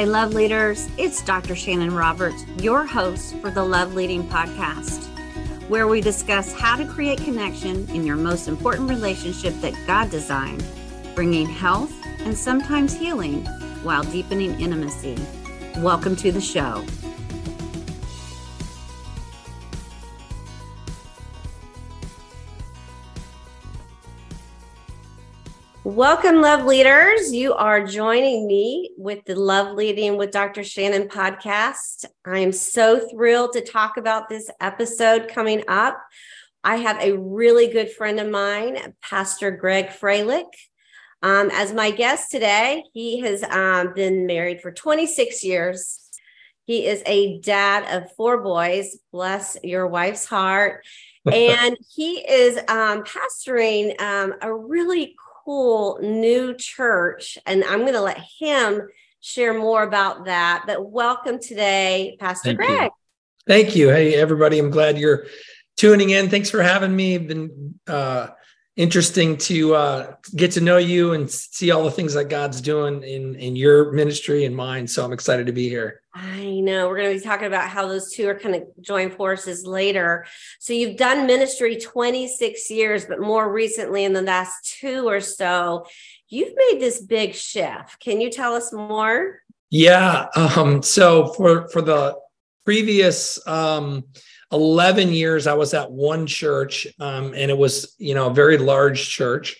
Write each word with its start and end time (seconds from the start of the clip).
Hi, 0.00 0.04
love 0.04 0.32
leaders. 0.32 0.88
It's 0.96 1.22
Dr. 1.22 1.52
Shanon 1.52 1.94
Roberts, 1.94 2.46
your 2.58 2.86
host 2.86 3.36
for 3.42 3.50
the 3.50 3.62
Love 3.62 3.92
Leading 3.92 4.26
Podcast, 4.26 5.04
where 5.68 5.86
we 5.88 6.00
discuss 6.00 6.54
how 6.54 6.74
to 6.76 6.86
create 6.86 7.18
connection 7.18 7.86
in 7.90 8.06
your 8.06 8.16
most 8.16 8.48
important 8.48 8.88
relationship 8.88 9.52
that 9.60 9.74
God 9.86 10.08
designed, 10.10 10.64
bringing 11.14 11.44
health 11.46 11.92
and 12.20 12.34
sometimes 12.34 12.96
healing 12.96 13.44
while 13.82 14.02
deepening 14.04 14.58
intimacy. 14.58 15.18
Welcome 15.76 16.16
to 16.16 16.32
the 16.32 16.40
show. 16.40 16.82
Welcome, 25.90 26.40
love 26.40 26.66
leaders. 26.66 27.32
You 27.32 27.52
are 27.52 27.84
joining 27.84 28.46
me 28.46 28.92
with 28.96 29.24
the 29.24 29.34
Love 29.34 29.74
Leading 29.76 30.16
with 30.16 30.30
Dr. 30.30 30.60
Shanon 30.60 31.08
podcast. 31.08 32.04
I 32.24 32.38
am 32.38 32.52
so 32.52 33.08
thrilled 33.08 33.54
to 33.54 33.60
talk 33.60 33.96
about 33.96 34.28
this 34.28 34.48
episode 34.60 35.26
coming 35.26 35.64
up. 35.66 36.00
I 36.62 36.76
have 36.76 37.00
a 37.00 37.18
really 37.18 37.66
good 37.66 37.90
friend 37.90 38.20
of 38.20 38.28
mine, 38.28 38.94
Pastor 39.02 39.50
Greg 39.50 39.88
Froelich, 39.88 40.44
um, 41.24 41.50
as 41.52 41.72
my 41.72 41.90
guest 41.90 42.30
today. 42.30 42.84
He 42.94 43.18
has 43.22 43.42
um, 43.42 43.92
been 43.92 44.26
married 44.26 44.60
for 44.60 44.70
26 44.70 45.42
years. 45.42 46.08
He 46.66 46.86
is 46.86 47.02
a 47.04 47.40
dad 47.40 47.96
of 47.96 48.12
four 48.12 48.40
boys. 48.40 48.96
Bless 49.10 49.56
your 49.64 49.88
wife's 49.88 50.24
heart. 50.24 50.84
and 51.30 51.76
he 51.92 52.20
is 52.20 52.58
um, 52.68 53.02
pastoring 53.02 54.00
um, 54.00 54.34
a 54.40 54.54
really 54.54 55.16
cool 55.50 55.98
new 56.00 56.54
church, 56.54 57.36
and 57.44 57.64
I'm 57.64 57.80
going 57.80 57.94
to 57.94 58.00
let 58.00 58.20
him 58.38 58.82
share 59.20 59.52
more 59.52 59.82
about 59.82 60.26
that. 60.26 60.62
But 60.64 60.88
welcome 60.88 61.40
today, 61.40 62.16
Pastor 62.20 62.50
Thank 62.50 62.58
Greg. 62.58 62.82
You. 62.82 62.90
Thank 63.48 63.74
you. 63.74 63.88
Hey, 63.88 64.14
everybody. 64.14 64.60
I'm 64.60 64.70
glad 64.70 64.96
you're 64.96 65.26
tuning 65.76 66.10
in. 66.10 66.30
Thanks 66.30 66.50
for 66.50 66.62
having 66.62 66.94
me. 66.94 67.18
Been 67.18 67.80
uh, 67.88 68.28
interesting 68.76 69.38
to 69.38 69.74
uh, 69.74 70.14
get 70.36 70.52
to 70.52 70.60
know 70.60 70.76
you 70.76 71.14
and 71.14 71.28
see 71.28 71.72
all 71.72 71.82
the 71.82 71.90
things 71.90 72.14
that 72.14 72.26
God's 72.26 72.60
doing 72.60 73.02
in 73.02 73.34
in 73.34 73.56
your 73.56 73.90
ministry 73.90 74.44
and 74.44 74.54
mine. 74.54 74.86
So 74.86 75.04
I'm 75.04 75.12
excited 75.12 75.46
to 75.46 75.52
be 75.52 75.68
here. 75.68 75.99
I 76.12 76.60
know 76.60 76.88
we're 76.88 76.96
going 76.96 77.12
to 77.12 77.22
be 77.22 77.24
talking 77.24 77.46
about 77.46 77.68
how 77.68 77.86
those 77.86 78.12
two 78.12 78.28
are 78.28 78.38
kind 78.38 78.56
of 78.56 78.64
join 78.80 79.10
forces 79.10 79.64
later. 79.64 80.26
So 80.58 80.72
you've 80.72 80.96
done 80.96 81.26
ministry 81.26 81.76
26 81.76 82.68
years, 82.70 83.04
but 83.04 83.20
more 83.20 83.52
recently 83.52 84.04
in 84.04 84.12
the 84.12 84.22
last 84.22 84.76
two 84.80 85.08
or 85.08 85.20
so, 85.20 85.86
you've 86.28 86.54
made 86.56 86.80
this 86.80 87.00
big 87.00 87.34
shift. 87.34 88.00
Can 88.00 88.20
you 88.20 88.30
tell 88.30 88.54
us 88.54 88.72
more? 88.72 89.40
Yeah. 89.70 90.26
Um, 90.34 90.82
so 90.82 91.28
for 91.34 91.68
for 91.68 91.80
the 91.80 92.16
previous 92.64 93.44
um, 93.46 94.04
11 94.52 95.10
years 95.10 95.46
i 95.46 95.54
was 95.54 95.74
at 95.74 95.90
one 95.90 96.26
church 96.26 96.86
um, 96.98 97.32
and 97.34 97.50
it 97.50 97.56
was 97.56 97.94
you 97.98 98.14
know 98.14 98.28
a 98.28 98.34
very 98.34 98.58
large 98.58 99.08
church 99.08 99.56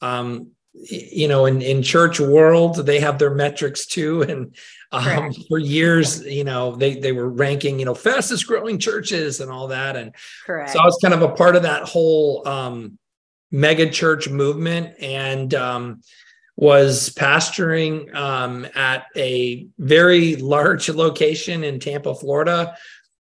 um, 0.00 0.50
you 0.72 1.28
know 1.28 1.46
in, 1.46 1.60
in 1.62 1.82
church 1.82 2.20
world 2.20 2.86
they 2.86 3.00
have 3.00 3.18
their 3.18 3.34
metrics 3.34 3.86
too 3.86 4.22
and 4.22 4.54
um, 4.92 5.32
for 5.48 5.58
years 5.58 6.24
you 6.24 6.44
know 6.44 6.74
they 6.74 6.94
they 6.94 7.12
were 7.12 7.28
ranking 7.28 7.78
you 7.78 7.84
know 7.84 7.94
fastest 7.94 8.46
growing 8.46 8.78
churches 8.78 9.40
and 9.40 9.50
all 9.50 9.68
that. 9.68 9.96
And 9.96 10.12
Correct. 10.44 10.70
so 10.70 10.80
i 10.80 10.84
was 10.84 10.98
kind 11.02 11.14
of 11.14 11.22
a 11.22 11.28
part 11.28 11.56
of 11.56 11.62
that 11.62 11.84
whole 11.84 12.46
um, 12.46 12.98
mega 13.50 13.88
church 13.88 14.28
movement 14.28 14.94
and 15.00 15.54
um, 15.54 16.00
was 16.56 17.10
pastoring 17.10 18.14
um, 18.14 18.66
at 18.74 19.06
a 19.16 19.68
very 19.78 20.36
large 20.36 20.88
location 20.88 21.64
in 21.64 21.80
tampa 21.80 22.14
florida. 22.14 22.76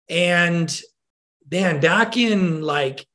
And 0.09 0.81
man, 1.51 1.81
back 1.81 2.17
in 2.17 2.63
like 2.63 3.07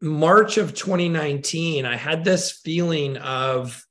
March 0.00 0.58
of 0.58 0.74
2019, 0.74 1.86
I 1.86 1.96
had 1.96 2.24
this 2.24 2.52
feeling 2.52 3.16
of 3.18 3.84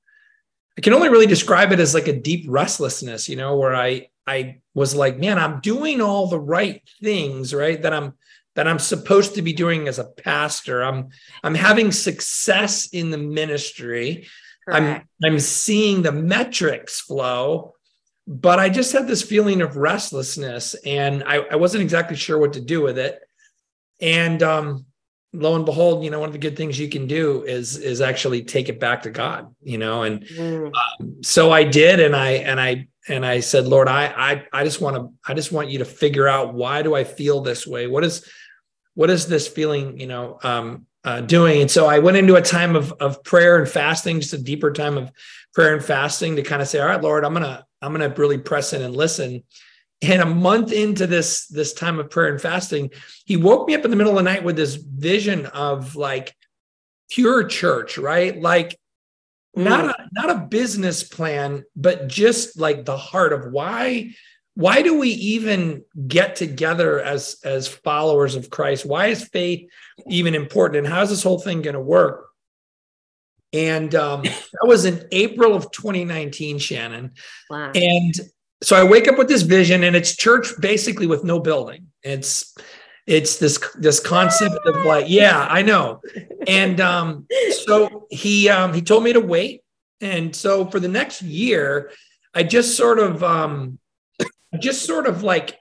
I 0.81 0.83
can 0.83 0.93
only 0.93 1.09
really 1.09 1.27
describe 1.27 1.71
it 1.71 1.79
as 1.79 1.93
like 1.93 2.07
a 2.07 2.19
deep 2.19 2.45
restlessness, 2.47 3.29
you 3.29 3.35
know, 3.35 3.55
where 3.55 3.75
I 3.75 4.07
I 4.25 4.61
was 4.73 4.95
like, 4.95 5.19
man, 5.19 5.37
I'm 5.37 5.59
doing 5.59 6.01
all 6.01 6.25
the 6.27 6.39
right 6.39 6.81
things, 7.03 7.53
right? 7.53 7.79
That 7.79 7.93
I'm 7.93 8.13
that 8.55 8.67
I'm 8.67 8.79
supposed 8.79 9.35
to 9.35 9.43
be 9.43 9.53
doing 9.53 9.87
as 9.87 9.99
a 9.99 10.05
pastor. 10.05 10.83
I'm 10.83 11.09
I'm 11.43 11.53
having 11.53 11.91
success 11.91 12.87
in 12.87 13.11
the 13.11 13.19
ministry. 13.19 14.27
Correct. 14.67 15.05
I'm 15.23 15.33
I'm 15.33 15.39
seeing 15.39 16.01
the 16.01 16.11
metrics 16.11 16.99
flow, 16.99 17.75
but 18.25 18.57
I 18.57 18.69
just 18.69 18.91
had 18.91 19.07
this 19.07 19.21
feeling 19.21 19.61
of 19.61 19.77
restlessness 19.77 20.73
and 20.83 21.23
I, 21.27 21.41
I 21.51 21.55
wasn't 21.57 21.83
exactly 21.83 22.17
sure 22.17 22.39
what 22.39 22.53
to 22.53 22.59
do 22.59 22.81
with 22.81 22.97
it. 22.97 23.19
And 23.99 24.41
um, 24.41 24.87
lo 25.33 25.55
and 25.55 25.65
behold, 25.65 26.03
you 26.03 26.09
know, 26.09 26.19
one 26.19 26.29
of 26.29 26.33
the 26.33 26.39
good 26.39 26.57
things 26.57 26.79
you 26.79 26.89
can 26.89 27.07
do 27.07 27.43
is 27.43 27.77
is 27.77 28.01
actually 28.01 28.43
take 28.43 28.69
it 28.69 28.79
back 28.79 29.03
to 29.03 29.09
God, 29.09 29.53
you 29.61 29.77
know. 29.77 30.03
And 30.03 30.25
mm. 30.25 30.71
um, 30.73 31.23
so 31.23 31.51
I 31.51 31.63
did, 31.63 31.99
and 31.99 32.15
I 32.15 32.31
and 32.31 32.59
I 32.59 32.87
and 33.07 33.25
I 33.25 33.39
said, 33.39 33.67
Lord, 33.67 33.87
I 33.87 34.05
I 34.07 34.45
I 34.51 34.63
just 34.63 34.81
want 34.81 34.97
to 34.97 35.09
I 35.25 35.33
just 35.33 35.51
want 35.51 35.69
you 35.69 35.79
to 35.79 35.85
figure 35.85 36.27
out 36.27 36.53
why 36.53 36.81
do 36.81 36.95
I 36.95 37.03
feel 37.03 37.41
this 37.41 37.65
way? 37.65 37.87
What 37.87 38.03
is 38.03 38.29
what 38.93 39.09
is 39.09 39.27
this 39.27 39.47
feeling, 39.47 39.99
you 39.99 40.07
know, 40.07 40.37
um, 40.43 40.85
uh, 41.05 41.21
doing? 41.21 41.61
And 41.61 41.71
so 41.71 41.87
I 41.87 41.99
went 41.99 42.17
into 42.17 42.35
a 42.35 42.41
time 42.41 42.75
of 42.75 42.91
of 42.93 43.23
prayer 43.23 43.57
and 43.57 43.69
fasting, 43.69 44.19
just 44.19 44.33
a 44.33 44.37
deeper 44.37 44.71
time 44.71 44.97
of 44.97 45.11
prayer 45.53 45.73
and 45.73 45.83
fasting 45.83 46.35
to 46.35 46.43
kind 46.43 46.61
of 46.61 46.67
say, 46.67 46.79
all 46.79 46.87
right, 46.87 47.01
Lord, 47.01 47.23
I'm 47.23 47.33
gonna 47.33 47.65
I'm 47.81 47.93
gonna 47.93 48.13
really 48.17 48.37
press 48.37 48.73
in 48.73 48.81
and 48.81 48.95
listen 48.95 49.43
and 50.01 50.21
a 50.21 50.25
month 50.25 50.71
into 50.71 51.05
this 51.07 51.47
this 51.47 51.73
time 51.73 51.99
of 51.99 52.09
prayer 52.09 52.31
and 52.31 52.41
fasting 52.41 52.89
he 53.25 53.37
woke 53.37 53.67
me 53.67 53.75
up 53.75 53.85
in 53.85 53.91
the 53.91 53.97
middle 53.97 54.13
of 54.13 54.17
the 54.17 54.23
night 54.23 54.43
with 54.43 54.55
this 54.55 54.75
vision 54.75 55.45
of 55.47 55.95
like 55.95 56.35
pure 57.09 57.43
church 57.43 57.97
right? 57.97 58.39
Like 58.41 58.79
mm. 59.57 59.63
not 59.63 59.85
a 59.85 60.09
not 60.13 60.29
a 60.29 60.47
business 60.47 61.03
plan 61.03 61.63
but 61.75 62.07
just 62.07 62.59
like 62.59 62.85
the 62.85 62.97
heart 62.97 63.33
of 63.33 63.51
why 63.51 64.11
why 64.55 64.81
do 64.81 64.99
we 64.99 65.09
even 65.09 65.83
get 66.07 66.35
together 66.35 66.99
as 66.99 67.37
as 67.43 67.67
followers 67.67 68.35
of 68.35 68.49
christ? 68.49 68.85
Why 68.85 69.07
is 69.07 69.23
faith 69.23 69.69
even 70.07 70.35
important? 70.35 70.85
And 70.85 70.93
how's 70.93 71.09
this 71.09 71.23
whole 71.23 71.39
thing 71.39 71.61
going 71.61 71.75
to 71.75 71.79
work? 71.79 72.27
And 73.53 73.93
um, 73.95 74.23
that 74.23 74.63
was 74.63 74.85
in 74.85 75.07
april 75.11 75.53
of 75.53 75.71
2019 75.71 76.57
shanon. 76.57 77.11
Wow. 77.49 77.71
and 77.75 78.13
so 78.63 78.75
I 78.75 78.83
wake 78.83 79.07
up 79.07 79.17
with 79.17 79.27
this 79.27 79.41
vision, 79.41 79.83
and 79.83 79.95
it's 79.95 80.15
church 80.15 80.49
basically 80.59 81.07
with 81.07 81.23
no 81.23 81.39
building. 81.39 81.87
It's 82.03 82.55
it's 83.07 83.37
this 83.37 83.59
this 83.75 83.99
concept 83.99 84.65
of 84.65 84.85
like, 84.85 85.05
yeah, 85.07 85.47
I 85.49 85.61
know. 85.61 86.01
And 86.47 86.79
um, 86.79 87.27
so 87.65 88.07
he 88.09 88.49
um, 88.49 88.73
he 88.73 88.81
told 88.81 89.03
me 89.03 89.13
to 89.13 89.19
wait, 89.19 89.63
and 89.99 90.35
so 90.35 90.65
for 90.65 90.79
the 90.79 90.87
next 90.87 91.21
year, 91.21 91.91
I 92.33 92.43
just 92.43 92.77
sort 92.77 92.99
of 92.99 93.23
um, 93.23 93.79
just 94.59 94.85
sort 94.85 95.07
of 95.07 95.23
like 95.23 95.57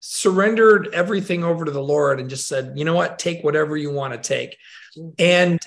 surrendered 0.00 0.88
everything 0.92 1.44
over 1.44 1.64
to 1.64 1.70
the 1.70 1.82
Lord 1.82 2.20
and 2.20 2.30
just 2.30 2.48
said, 2.48 2.72
you 2.76 2.84
know 2.84 2.94
what, 2.94 3.18
take 3.18 3.44
whatever 3.44 3.76
you 3.76 3.92
want 3.92 4.12
to 4.14 4.18
take. 4.18 4.56
And 5.18 5.60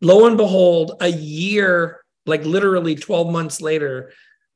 lo 0.00 0.26
and 0.26 0.36
behold, 0.36 0.92
a 1.00 1.08
year, 1.08 2.00
like 2.26 2.44
literally 2.44 2.94
12 2.94 3.32
months 3.32 3.60
later, 3.60 4.12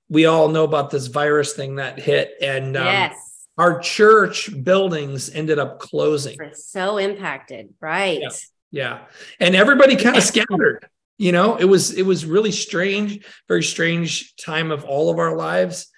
we 0.09 0.27
all 0.27 0.49
know 0.49 0.65
about 0.65 0.91
this 0.91 1.07
virus 1.07 1.55
thing 1.55 1.77
that 1.77 1.99
hit 1.99 2.35
and 2.41 2.77
um, 2.77 2.87
yes. 2.87 3.47
our 3.57 3.79
church 3.81 4.51
buildings 4.63 5.31
ended 5.31 5.59
up 5.59 5.81
closing 5.81 6.37
We're 6.39 6.53
so 6.55 6.99
impacted 6.99 7.75
right 7.81 8.21
yeah. 8.21 8.29
yeah. 8.71 8.99
and 9.41 9.55
everybody 9.55 9.97
kind 9.97 10.17
of 10.17 10.23
scattered 10.23 10.89
you 11.19 11.33
know 11.33 11.57
it 11.57 11.65
was 11.65 11.93
it 11.93 12.03
was 12.03 12.27
really 12.27 12.53
strange 12.53 13.25
very 13.49 13.63
strange 13.63 14.35
time 14.37 14.71
of 14.71 14.85
all 14.85 15.11
of 15.11 15.19
our 15.19 15.37
lives 15.37 15.89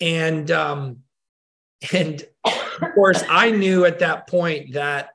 and 0.00 0.50
um 0.50 0.98
and 1.92 2.24
of 2.44 2.94
course 2.94 3.22
i 3.28 3.50
knew 3.50 3.84
at 3.84 3.98
that 4.00 4.28
point 4.28 4.74
that 4.74 5.10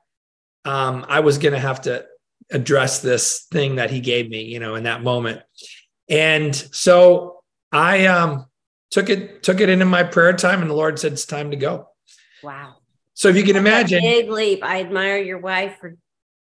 um 0.64 1.04
i 1.08 1.20
was 1.20 1.38
going 1.38 1.54
to 1.54 1.60
have 1.60 1.80
to 1.82 2.04
address 2.52 3.00
this 3.00 3.46
thing 3.50 3.76
that 3.76 3.90
he 3.90 4.00
gave 4.00 4.28
me 4.28 4.42
you 4.42 4.60
know 4.60 4.74
in 4.74 4.84
that 4.84 5.02
moment 5.02 5.40
and 6.08 6.54
so 6.54 7.35
I 7.76 8.06
um, 8.06 8.46
took 8.90 9.10
it 9.10 9.42
took 9.42 9.60
it 9.60 9.68
into 9.68 9.84
my 9.84 10.02
prayer 10.02 10.32
time, 10.32 10.62
and 10.62 10.70
the 10.70 10.74
Lord 10.74 10.98
said 10.98 11.12
it's 11.12 11.26
time 11.26 11.50
to 11.50 11.56
go. 11.56 11.88
Wow! 12.42 12.76
So 13.12 13.28
if 13.28 13.36
you 13.36 13.44
can 13.44 13.56
imagine, 13.56 14.00
big 14.00 14.30
leap. 14.30 14.64
I 14.64 14.80
admire 14.80 15.18
your 15.18 15.38
wife 15.38 15.76
for 15.80 15.96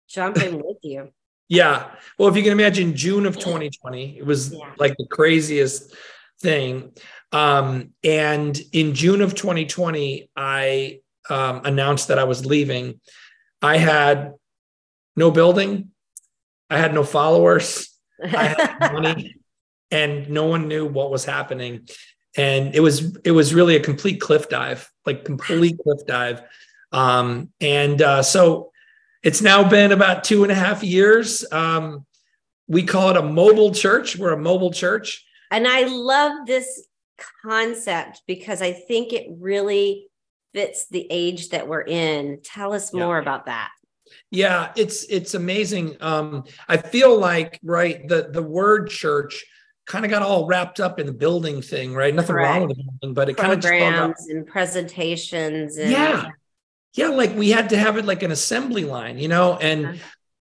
jumping 0.08 0.56
with 0.56 0.78
you. 0.82 1.10
Yeah. 1.48 1.90
Well, 2.16 2.30
if 2.30 2.36
you 2.36 2.42
can 2.42 2.52
imagine, 2.52 2.96
June 2.96 3.26
of 3.26 3.36
2020, 3.38 4.16
it 4.16 4.24
was 4.24 4.54
yeah. 4.54 4.72
like 4.78 4.96
the 4.96 5.04
craziest 5.06 5.94
thing. 6.40 6.92
Um, 7.30 7.90
and 8.02 8.58
in 8.72 8.94
June 8.94 9.20
of 9.20 9.34
2020, 9.34 10.30
I 10.34 11.00
um, 11.28 11.60
announced 11.66 12.08
that 12.08 12.18
I 12.18 12.24
was 12.24 12.46
leaving. 12.46 13.00
I 13.60 13.76
had 13.76 14.32
no 15.14 15.30
building, 15.30 15.90
I 16.70 16.78
had 16.78 16.94
no 16.94 17.04
followers, 17.04 17.90
I 18.22 18.46
had 18.46 18.92
money 18.94 19.34
and 19.92 20.28
no 20.28 20.46
one 20.46 20.66
knew 20.66 20.86
what 20.86 21.10
was 21.10 21.24
happening. 21.24 21.86
and 22.36 22.74
it 22.74 22.80
was 22.80 23.16
it 23.24 23.32
was 23.32 23.54
really 23.54 23.76
a 23.76 23.80
complete 23.80 24.20
cliff 24.20 24.48
dive, 24.48 24.90
like 25.06 25.24
complete 25.24 25.78
cliff 25.84 26.00
dive. 26.06 26.42
Um, 26.90 27.50
and 27.60 28.00
uh, 28.02 28.22
so 28.22 28.72
it's 29.22 29.42
now 29.42 29.68
been 29.68 29.92
about 29.92 30.24
two 30.24 30.42
and 30.42 30.50
a 30.50 30.54
half 30.54 30.82
years. 30.82 31.44
Um, 31.52 32.06
we 32.68 32.82
call 32.84 33.10
it 33.10 33.16
a 33.16 33.22
mobile 33.22 33.72
church. 33.72 34.16
We're 34.16 34.32
a 34.32 34.38
mobile 34.38 34.72
church. 34.72 35.24
And 35.50 35.68
I 35.68 35.84
love 35.84 36.46
this 36.46 36.86
concept 37.44 38.22
because 38.26 38.62
I 38.62 38.72
think 38.72 39.12
it 39.12 39.26
really 39.38 40.06
fits 40.54 40.86
the 40.88 41.06
age 41.10 41.50
that 41.50 41.68
we're 41.68 41.82
in. 41.82 42.40
Tell 42.42 42.72
us 42.72 42.92
more 42.92 43.16
yeah. 43.16 43.22
about 43.22 43.46
that. 43.46 43.70
Yeah, 44.30 44.72
it's 44.76 45.04
it's 45.04 45.34
amazing. 45.34 45.96
Um, 46.00 46.44
I 46.68 46.78
feel 46.78 47.18
like 47.18 47.60
right 47.62 48.06
the 48.08 48.28
the 48.30 48.42
word 48.42 48.88
church 48.88 49.44
kind 49.92 50.06
of 50.06 50.10
got 50.10 50.22
all 50.22 50.46
wrapped 50.46 50.80
up 50.80 50.98
in 50.98 51.04
the 51.04 51.12
building 51.12 51.60
thing, 51.60 51.92
right? 51.92 52.14
Nothing 52.14 52.36
Correct. 52.36 52.50
wrong 52.50 52.66
with 52.66 52.78
the 52.78 52.82
building, 52.82 53.12
but 53.12 53.28
it 53.28 53.36
kind 53.36 53.52
of 53.52 53.60
programs 53.60 54.26
and 54.30 54.46
presentations. 54.46 55.76
And- 55.76 55.90
yeah, 55.90 56.30
yeah, 56.94 57.08
like 57.08 57.36
we 57.36 57.50
had 57.50 57.68
to 57.70 57.76
have 57.76 57.98
it 57.98 58.06
like 58.06 58.22
an 58.22 58.30
assembly 58.30 58.84
line, 58.84 59.18
you 59.18 59.28
know. 59.28 59.58
And 59.58 59.84
uh-huh. 59.84 59.96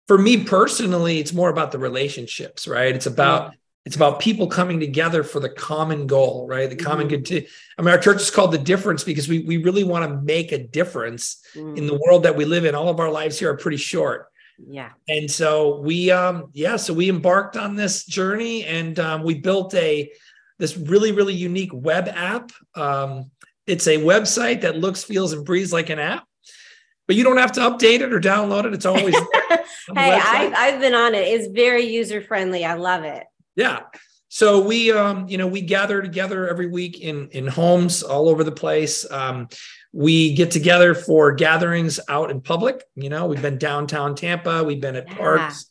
for 0.08 0.18
me 0.18 0.46
personally, 0.46 1.20
it's 1.20 1.34
more 1.34 1.50
about 1.50 1.74
the 1.74 1.80
relationships, 1.80 2.66
right? 2.66 2.96
It's 2.96 3.08
about 3.08 3.54
it's 3.86 3.98
about 3.98 4.22
people 4.22 4.48
coming 4.48 4.80
together 4.80 5.22
for 5.22 5.42
the 5.42 5.50
common 5.50 6.08
goal, 6.08 6.48
right? 6.48 6.70
The 6.70 6.78
common 6.78 7.08
mm-hmm. 7.08 7.24
good. 7.24 7.26
To, 7.26 7.46
I 7.78 7.82
mean, 7.82 7.90
our 7.90 8.00
church 8.00 8.22
is 8.22 8.32
called 8.32 8.54
the 8.54 8.58
difference 8.58 9.04
because 9.04 9.28
we 9.28 9.40
we 9.40 9.58
really 9.58 9.84
want 9.84 10.10
to 10.10 10.22
make 10.22 10.54
a 10.54 10.60
difference 10.60 11.44
mm-hmm. 11.54 11.76
in 11.76 11.88
the 11.88 12.00
world 12.06 12.24
that 12.24 12.38
we 12.38 12.46
live 12.46 12.64
in. 12.64 12.74
All 12.74 12.88
of 12.88 13.02
our 13.02 13.12
lives 13.12 13.38
here 13.38 13.52
are 13.52 13.58
pretty 13.58 13.76
short. 13.76 14.31
Yeah. 14.68 14.92
And 15.08 15.30
so 15.30 15.80
we, 15.80 16.12
um, 16.12 16.50
yeah, 16.54 16.76
so 16.76 16.94
we 16.94 17.10
embarked 17.10 17.58
on 17.58 17.76
this 17.76 18.06
journey 18.06 18.66
and 18.66 19.00
um, 19.00 19.24
we 19.24 19.36
built 19.36 19.74
a 19.76 20.12
this 20.60 20.78
really 20.78 21.12
really 21.12 21.34
unique 21.34 21.72
web 21.74 22.08
app. 22.08 22.52
Um, 22.76 23.32
it's 23.66 23.88
a 23.88 23.98
website 23.98 24.62
that 24.62 24.78
looks, 24.78 25.04
feels, 25.04 25.34
and 25.34 25.46
breathes 25.46 25.74
like 25.74 25.90
an 25.90 26.00
app 26.00 26.26
but 27.12 27.18
you 27.18 27.26
don't 27.26 27.38
have 27.40 27.52
to 27.52 27.60
update 27.60 28.00
it 28.00 28.14
or 28.14 28.22
download 28.22 28.64
it. 28.64 28.74
It's 28.74 28.86
always 28.86 29.14
hey, 29.50 29.60
I've, 29.96 30.54
I've 30.54 30.80
been 30.80 30.94
on 30.94 31.14
it. 31.14 31.28
It's 31.28 31.48
very 31.48 31.84
user 31.84 32.22
friendly. 32.22 32.64
I 32.64 32.76
love 32.76 33.04
it. 33.04 33.26
Yeah. 33.58 33.82
So 34.30 34.62
we, 34.62 34.94
um, 34.94 35.28
you 35.28 35.38
know, 35.38 35.48
we 35.48 35.60
gather 35.60 36.02
together 36.02 36.48
every 36.48 36.68
week 36.68 37.02
in 37.02 37.28
in 37.32 37.48
homes 37.48 38.02
all 38.02 38.30
over 38.30 38.46
the 38.46 38.52
place. 38.54 39.06
Um, 39.12 39.50
we 39.94 40.34
get 40.34 40.52
together 40.52 40.94
for 40.94 41.32
gatherings 41.32 42.00
out 42.08 42.32
in 42.32 42.42
public. 42.42 42.84
You 42.96 43.10
know, 43.10 43.28
we've 43.28 43.42
been 43.42 43.58
downtown 43.58 44.16
Tampa. 44.16 44.64
We've 44.64 44.82
been 44.82 44.96
at 44.96 45.08
yeah. 45.08 45.18
parks. 45.18 45.66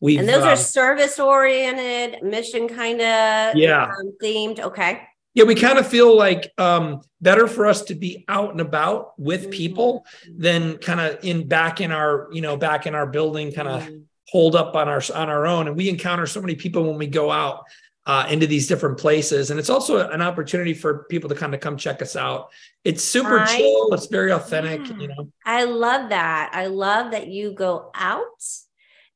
We've, 0.00 0.20
and 0.20 0.28
those 0.28 0.42
um, 0.42 0.48
are 0.48 0.56
service 0.56 1.18
oriented, 1.18 2.22
mission 2.22 2.68
kind 2.68 3.00
of 3.00 3.56
yeah 3.56 3.84
um, 3.84 4.12
themed. 4.22 4.60
Okay. 4.60 5.02
Yeah, 5.34 5.44
we 5.44 5.56
kind 5.56 5.78
of 5.78 5.88
feel 5.88 6.16
like 6.16 6.52
um, 6.58 7.00
better 7.20 7.48
for 7.48 7.66
us 7.66 7.82
to 7.86 7.96
be 7.96 8.24
out 8.28 8.52
and 8.52 8.60
about 8.60 9.18
with 9.18 9.42
mm-hmm. 9.42 9.50
people 9.50 10.06
than 10.32 10.78
kind 10.78 11.00
of 11.00 11.24
in 11.24 11.48
back 11.48 11.80
in 11.80 11.90
our, 11.90 12.28
you 12.30 12.40
know, 12.40 12.56
back 12.56 12.86
in 12.86 12.94
our 12.94 13.06
building, 13.06 13.52
kind 13.52 13.66
of 13.68 13.82
mm-hmm 13.82 13.98
hold 14.34 14.56
up 14.56 14.74
on 14.74 14.88
our 14.88 15.02
on 15.14 15.28
our 15.28 15.46
own 15.46 15.68
and 15.68 15.76
we 15.76 15.88
encounter 15.88 16.26
so 16.26 16.40
many 16.40 16.54
people 16.54 16.82
when 16.84 16.98
we 16.98 17.06
go 17.06 17.30
out 17.30 17.64
uh, 18.06 18.26
into 18.28 18.46
these 18.46 18.66
different 18.66 18.98
places. 18.98 19.50
And 19.50 19.58
it's 19.58 19.70
also 19.70 20.08
an 20.10 20.20
opportunity 20.20 20.74
for 20.74 21.04
people 21.04 21.28
to 21.30 21.34
kind 21.34 21.54
of 21.54 21.60
come 21.60 21.76
check 21.76 22.02
us 22.02 22.16
out. 22.16 22.50
It's 22.84 23.02
super 23.02 23.40
I, 23.40 23.56
chill 23.56 23.94
it's 23.94 24.06
very 24.06 24.32
authentic 24.32 24.86
yeah. 24.86 24.96
you 24.98 25.08
know? 25.08 25.30
I 25.44 25.64
love 25.64 26.10
that. 26.10 26.50
I 26.52 26.66
love 26.66 27.12
that 27.12 27.28
you 27.28 27.52
go 27.52 27.90
out 27.94 28.22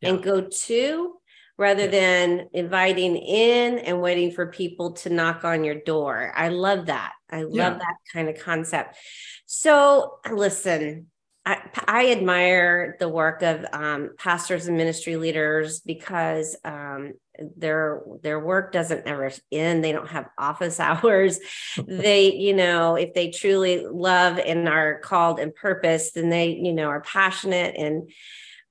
yeah. 0.01 0.11
and 0.11 0.23
go 0.23 0.41
to 0.41 1.15
rather 1.59 1.85
yeah. 1.85 1.91
than 1.91 2.49
inviting 2.53 3.17
in 3.17 3.79
and 3.81 4.01
waiting 4.01 4.31
for 4.31 4.47
people 4.47 4.93
to 4.93 5.11
knock 5.11 5.45
on 5.45 5.65
your 5.65 5.75
door. 5.75 6.33
I 6.35 6.49
love 6.49 6.87
that. 6.87 7.13
I 7.31 7.43
love 7.43 7.79
that 7.79 7.97
kind 8.13 8.29
of 8.29 8.39
concept. 8.39 8.97
So 9.45 10.19
listen 10.31 11.09
I, 11.49 11.71
I, 11.87 12.13
admire 12.13 12.97
the 13.01 13.09
work 13.09 13.41
of 13.43 13.65
um, 13.73 14.11
pastors 14.19 14.69
and 14.69 14.77
ministry 14.77 15.17
leaders 15.17 15.81
because 15.81 16.55
um, 16.63 17.15
their 17.57 18.03
their 18.23 18.41
work 18.41 18.73
doesn't 18.73 19.07
ever 19.07 19.31
end. 19.53 19.85
They 19.85 19.93
don't 19.93 20.09
have 20.09 20.29
office 20.37 20.81
hours. 20.81 21.39
they, 21.87 22.33
you 22.35 22.55
know, 22.55 22.97
if 22.97 23.15
they 23.15 23.31
truly 23.31 23.85
love 23.87 24.39
and 24.39 24.69
are 24.69 24.99
called 25.01 25.39
and 25.39 25.55
purpose, 25.55 26.13
then 26.13 26.31
they, 26.31 26.49
you 26.51 26.73
know, 26.73 26.87
are 26.89 27.01
passionate 27.01 27.75
and 27.77 28.11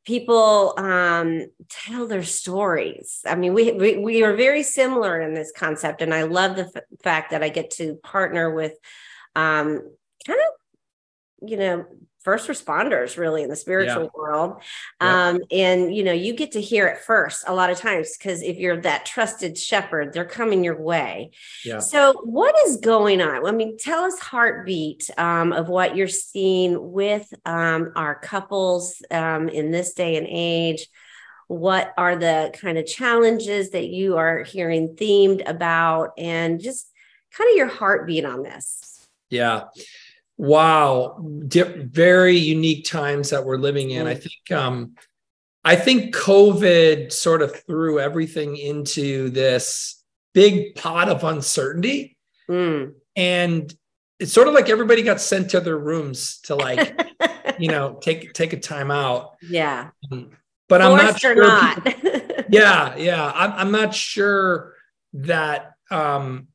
people 0.08 0.74
um, 0.78 1.48
tell 1.70 2.08
their 2.08 2.24
stories. 2.24 3.20
I 3.26 3.36
mean, 3.36 3.54
we, 3.54 3.74
we, 3.74 3.98
we 3.98 4.24
are 4.24 4.38
very 4.38 4.64
similar 4.64 5.20
in 5.20 5.34
this 5.34 5.52
concept, 5.56 6.02
and 6.02 6.14
I 6.14 6.24
love 6.24 6.56
the 6.56 6.72
f- 6.74 6.84
fact 7.04 7.32
that 7.32 7.44
I 7.44 7.50
get 7.50 7.72
to 7.72 7.96
partner 7.96 8.50
with 8.50 8.72
um, 9.36 9.82
kind 10.26 10.40
of, 10.40 11.50
you 11.50 11.58
know, 11.58 11.86
first 12.28 12.50
responders 12.50 13.18
really 13.18 13.42
in 13.42 13.50
the 13.50 13.56
spiritual 13.56 14.04
yeah. 14.04 14.10
world. 14.14 14.62
Um, 15.00 15.40
and 15.50 15.96
you 15.96 16.04
know 16.04 16.12
you 16.12 16.34
get 16.34 16.52
to 16.52 16.62
hear 16.62 16.86
it 16.88 17.00
first 17.00 17.46
a 17.48 17.56
lot 17.56 17.70
of 17.70 17.78
times 17.78 18.18
because 18.18 18.42
if 18.42 18.58
you're 18.58 18.82
that 18.82 19.06
trusted 19.06 19.58
shepherd 19.58 20.12
they're 20.12 20.26
coming 20.26 20.62
your 20.62 20.78
way. 20.78 21.32
Yeah. 21.64 21.80
so 21.80 22.20
what 22.26 22.54
is 22.66 22.82
going 22.82 23.22
on? 23.22 23.48
I 23.48 23.52
mean 23.52 23.78
tell 23.78 24.04
us 24.04 24.20
heartbeat 24.20 25.10
um, 25.18 25.54
of 25.54 25.70
what 25.70 25.96
you're 25.96 26.10
seeing 26.10 26.92
with 26.92 27.34
um, 27.46 27.94
our 27.96 28.16
couples 28.20 29.02
um, 29.10 29.48
in 29.48 29.72
this 29.72 29.94
day 29.94 30.18
and 30.18 30.28
age. 30.30 30.86
What 31.48 31.94
are 31.98 32.18
the 32.18 32.54
kind 32.62 32.78
of 32.78 32.86
challenges 32.86 33.70
that 33.70 33.88
you 33.88 34.18
are 34.18 34.44
hearing 34.44 34.98
themed 34.98 35.50
about 35.50 36.12
and 36.18 36.60
just 36.60 36.92
kind 37.32 37.50
of 37.52 37.56
your 37.56 37.68
heartbeat 37.68 38.26
on 38.26 38.44
this? 38.44 39.08
Yeah 39.30 39.68
wow. 40.38 41.18
Very 41.20 42.38
unique 42.38 42.86
times 42.86 43.32
that 43.32 43.46
we're 43.46 43.58
living 43.58 43.92
in. 43.92 44.08
I 44.08 44.16
mm. 44.16 44.22
think 44.22 44.60
um 44.60 44.96
i 45.64 45.76
think 45.76 46.16
covid 46.16 47.12
sort 47.12 47.42
of 47.42 47.64
threw 47.66 48.00
everything 48.00 48.56
into 48.56 49.30
this 49.30 50.02
big 50.34 50.76
pot 50.76 51.10
of 51.10 51.24
uncertainty. 51.24 52.16
Mm. 52.50 52.94
and 53.18 53.76
it's 54.20 54.32
sort 54.32 54.48
of 54.48 54.54
like 54.54 54.70
everybody 54.70 55.04
got 55.04 55.20
sent 55.22 55.52
to 55.52 55.60
their 55.60 55.78
rooms 55.78 56.40
to 56.44 56.56
like 56.56 56.98
you 57.60 57.70
know 57.70 57.98
take 58.02 58.34
take 58.34 58.54
a 58.54 58.60
time 58.60 58.92
out. 58.92 59.36
Yeah. 59.42 59.90
Um, 60.12 60.32
but 60.70 60.82
Forced 60.82 61.00
i'm 61.00 61.06
not 61.06 61.20
sure 61.20 61.36
not. 61.36 61.84
people, 61.84 62.12
yeah 62.50 62.96
yeah. 62.96 63.32
I'm, 63.34 63.54
I'm 63.54 63.72
not 63.72 63.94
sure 63.94 64.74
that 65.14 65.74
um 65.92 66.48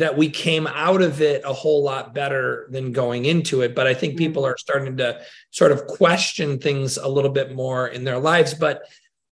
that 0.00 0.16
we 0.16 0.28
came 0.28 0.66
out 0.66 1.02
of 1.02 1.20
it 1.20 1.42
a 1.44 1.52
whole 1.52 1.82
lot 1.82 2.14
better 2.14 2.66
than 2.70 2.90
going 2.92 3.26
into 3.26 3.60
it. 3.60 3.74
But 3.74 3.86
I 3.86 3.94
think 3.94 4.16
people 4.16 4.42
mm-hmm. 4.42 4.52
are 4.52 4.58
starting 4.58 4.96
to 4.96 5.20
sort 5.50 5.72
of 5.72 5.86
question 5.86 6.58
things 6.58 6.96
a 6.96 7.08
little 7.08 7.30
bit 7.30 7.54
more 7.54 7.88
in 7.88 8.04
their 8.04 8.18
lives. 8.18 8.54
But 8.54 8.82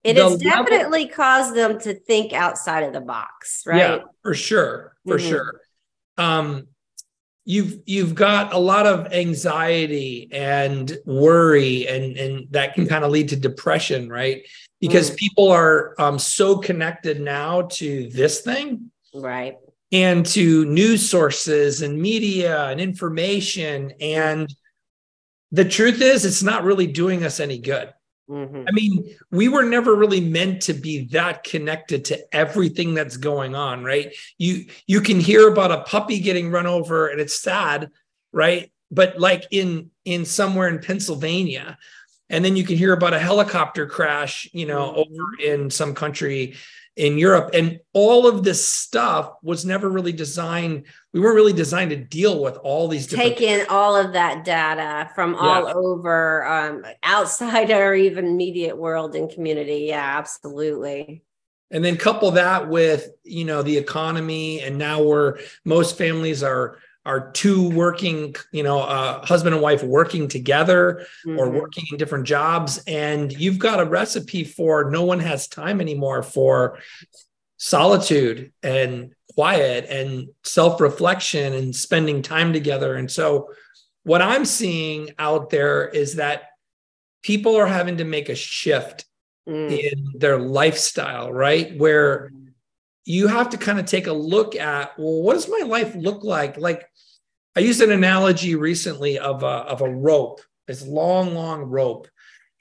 it 0.04 0.18
has 0.18 0.38
definitely 0.38 1.04
level, 1.04 1.16
caused 1.16 1.56
them 1.56 1.80
to 1.82 1.94
think 1.94 2.34
outside 2.34 2.84
of 2.84 2.94
the 2.94 3.02
box, 3.02 3.64
right? 3.66 3.78
Yeah, 3.78 3.98
for 4.22 4.34
sure, 4.34 4.96
for 5.06 5.18
mm-hmm. 5.18 5.30
sure. 5.30 5.62
Um, 6.18 6.68
you've 7.46 7.80
you've 7.86 8.16
got 8.16 8.54
a 8.54 8.58
lot 8.58 8.86
of 8.86 9.14
anxiety 9.14 10.30
and 10.32 10.98
worry, 11.06 11.88
and 11.88 12.18
and 12.18 12.48
that 12.52 12.74
can 12.74 12.88
kind 12.88 13.04
of 13.04 13.12
lead 13.12 13.30
to 13.30 13.36
depression, 13.36 14.10
right? 14.10 14.44
Because 14.80 15.12
mm. 15.12 15.18
people 15.18 15.52
are 15.52 15.94
um, 16.00 16.20
so 16.20 16.58
connected 16.58 17.22
now 17.22 17.64
to 17.74 18.10
this 18.10 18.42
thing, 18.42 18.92
right? 19.14 19.56
And 19.94 20.26
to 20.26 20.66
news 20.66 21.08
sources 21.08 21.84
and 21.84 22.02
media 22.02 22.66
and 22.66 22.82
information. 22.82 23.94
And 24.02 24.54
the 25.52 25.64
truth 25.64 26.02
is, 26.02 26.26
it's 26.26 26.42
not 26.42 26.64
really 26.64 26.88
doing 26.88 27.24
us 27.24 27.40
any 27.40 27.60
good. 27.60 27.94
Mm-hmm. 28.28 28.64
I 28.68 28.72
mean, 28.72 29.16
we 29.32 29.50
were 29.50 29.64
never 29.64 29.94
really 29.96 30.22
meant 30.22 30.64
to 30.64 30.74
be 30.74 31.06
that 31.10 31.44
connected 31.44 32.06
to 32.06 32.36
everything 32.36 32.96
that's 32.96 33.18
going 33.18 33.54
on, 33.54 33.84
right? 33.84 34.16
You 34.40 34.66
you 34.88 35.02
can 35.02 35.20
hear 35.20 35.48
about 35.48 35.72
a 35.72 35.84
puppy 35.84 36.20
getting 36.20 36.50
run 36.50 36.66
over 36.66 37.10
and 37.10 37.22
it's 37.22 37.40
sad, 37.40 37.92
right? 38.32 38.72
But 38.90 39.20
like 39.20 39.46
in 39.52 39.92
in 40.06 40.26
somewhere 40.26 40.70
in 40.70 40.80
Pennsylvania, 40.80 41.78
and 42.30 42.44
then 42.44 42.56
you 42.56 42.64
can 42.64 42.78
hear 42.78 42.94
about 42.94 43.14
a 43.14 43.20
helicopter 43.20 43.86
crash, 43.86 44.50
you 44.54 44.66
know, 44.66 44.90
mm-hmm. 44.90 45.00
over 45.00 45.54
in 45.54 45.70
some 45.70 45.94
country 45.94 46.56
in 46.96 47.18
Europe. 47.18 47.52
And 47.54 47.80
all 47.94 48.28
of 48.28 48.44
this 48.44 48.68
stuff 48.68 49.34
was 49.42 49.66
never 49.66 49.90
really 49.90 50.12
designed. 50.12 50.86
We 51.12 51.20
weren't 51.20 51.36
really 51.36 51.54
designed 51.54 51.90
to 51.90 51.98
deal 51.98 52.42
with 52.42 52.56
all 52.58 52.88
these 52.88 53.08
different. 53.08 53.38
Take 53.38 53.42
in 53.42 53.66
all 53.70 53.96
of 53.96 54.14
that 54.14 54.44
data 54.44 55.10
from 55.16 55.36
all 55.36 55.68
yeah. 55.68 55.74
over, 55.74 56.46
um, 56.46 56.86
outside 57.04 57.72
our 57.72 57.96
even 57.96 58.26
immediate 58.26 58.78
world 58.78 59.16
and 59.16 59.30
community. 59.30 59.86
Yeah, 59.90 60.18
absolutely. 60.18 61.24
And 61.72 61.84
then 61.84 61.98
couple 61.98 62.30
that 62.32 62.70
with 62.70 63.10
you 63.24 63.46
know 63.46 63.64
the 63.64 63.78
economy, 63.78 64.62
and 64.62 64.78
now 64.78 65.02
we're 65.02 65.40
most 65.66 65.98
families 65.98 66.44
are 66.44 66.78
are 67.06 67.32
two 67.32 67.70
working, 67.72 68.36
you 68.52 68.64
know, 68.64 68.80
uh, 68.82 69.26
husband 69.26 69.54
and 69.54 69.62
wife 69.62 69.84
working 69.84 70.28
together 70.28 71.06
mm-hmm. 71.26 71.38
or 71.38 71.50
working 71.50 71.84
in 71.92 71.98
different 71.98 72.26
jobs. 72.26 72.82
And 72.88 73.32
you've 73.32 73.60
got 73.60 73.82
a 73.82 73.86
recipe 73.86 74.44
for 74.44 74.90
no 74.90 75.04
one 75.04 75.20
has 75.20 75.48
time 75.48 75.82
anymore 75.82 76.24
for 76.24 76.80
solitude 77.64 78.52
and 78.62 79.14
quiet 79.36 79.86
and 79.90 80.28
self-reflection 80.44 81.54
and 81.54 81.76
spending 81.76 82.22
time 82.22 82.52
together 82.52 82.96
and 82.96 83.10
so 83.10 83.50
what 84.04 84.22
i'm 84.22 84.44
seeing 84.44 85.10
out 85.18 85.50
there 85.50 85.88
is 85.88 86.16
that 86.16 86.44
people 87.22 87.56
are 87.56 87.66
having 87.66 87.98
to 87.98 88.04
make 88.04 88.28
a 88.28 88.36
shift 88.36 89.06
mm. 89.48 89.72
in 89.72 90.12
their 90.16 90.38
lifestyle 90.38 91.32
right 91.32 91.78
where 91.78 92.32
you 93.06 93.28
have 93.28 93.50
to 93.50 93.58
kind 93.58 93.80
of 93.80 93.86
take 93.86 94.08
a 94.08 94.14
look 94.14 94.56
at 94.56 94.98
well 95.00 95.22
what 95.22 95.34
does 95.34 95.48
my 95.48 95.66
life 95.66 95.96
look 95.96 96.24
like 96.24 96.58
like 96.58 96.86
i 97.56 97.60
used 97.60 97.82
an 97.82 97.92
analogy 97.92 98.56
recently 98.56 99.18
of 99.18 99.44
a, 99.44 99.46
of 99.46 99.82
a 99.82 99.90
rope 99.90 100.42
this 100.68 100.86
long 100.86 101.34
long 101.34 101.64
rope 101.64 102.08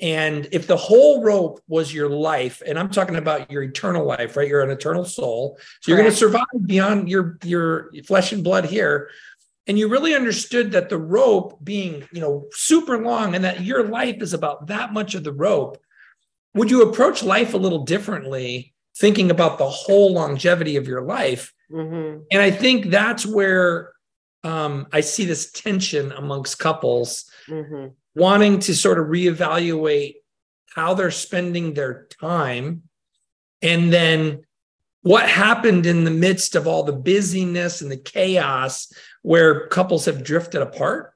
and 0.03 0.49
if 0.51 0.67
the 0.67 0.77
whole 0.77 1.23
rope 1.23 1.61
was 1.69 1.95
your 1.95 2.09
life, 2.09 2.61
and 2.67 2.77
I'm 2.77 2.91
talking 2.91 3.15
about 3.15 3.49
your 3.53 3.63
eternal 3.63 4.05
life, 4.05 4.37
right? 4.37 4.49
You're 4.49 4.63
an 4.63 4.71
eternal 4.71 5.05
soul. 5.05 5.57
So 5.81 5.91
you're 5.91 5.99
going 5.99 6.11
to 6.11 6.17
survive 6.17 6.43
beyond 6.67 7.09
your 7.09 7.39
your 7.45 7.93
flesh 8.05 8.33
and 8.33 8.43
blood 8.43 8.65
here. 8.65 9.11
And 9.69 9.79
you 9.79 9.89
really 9.89 10.17
understood 10.17 10.73
that 10.73 10.89
the 10.89 10.99
rope 10.99 11.57
being, 11.63 12.09
you 12.11 12.21
know, 12.21 12.49
super 12.51 12.99
long 12.99 13.37
and 13.37 13.45
that 13.45 13.61
your 13.61 13.85
life 13.85 14.21
is 14.21 14.33
about 14.35 14.67
that 14.67 14.93
much 14.93 15.15
of 15.15 15.23
the 15.23 15.33
rope. 15.33 15.81
Would 16.55 16.69
you 16.69 16.83
approach 16.83 17.23
life 17.23 17.55
a 17.55 17.59
little 17.59 17.85
differently, 17.85 18.75
thinking 18.99 19.31
about 19.31 19.59
the 19.59 19.71
whole 19.71 20.13
longevity 20.13 20.77
of 20.77 20.89
your 20.89 21.03
life? 21.03 21.55
Mm-hmm. 21.71 22.23
And 22.33 22.43
I 22.43 22.51
think 22.51 22.87
that's 22.87 23.25
where 23.25 23.93
um, 24.45 24.87
I 24.93 25.01
see 25.01 25.25
this 25.25 25.51
tension 25.51 26.13
amongst 26.13 26.59
couples. 26.59 27.25
Mm-hmm 27.49 27.89
wanting 28.15 28.59
to 28.61 28.75
sort 28.75 28.99
of 28.99 29.07
reevaluate 29.07 30.17
how 30.75 30.95
they're 30.95 31.11
spending 31.11 31.75
their 31.75 32.07
time 32.21 32.83
and 33.61 33.93
then 33.93 34.45
what 35.03 35.29
happened 35.29 35.85
in 35.85 36.05
the 36.05 36.11
midst 36.11 36.55
of 36.55 36.67
all 36.67 36.85
the 36.85 36.93
busyness 36.93 37.83
and 37.83 37.91
the 37.91 37.97
chaos 37.97 38.93
where 39.23 39.67
couples 39.69 40.05
have 40.05 40.23
drifted 40.23 40.63
apart 40.63 41.13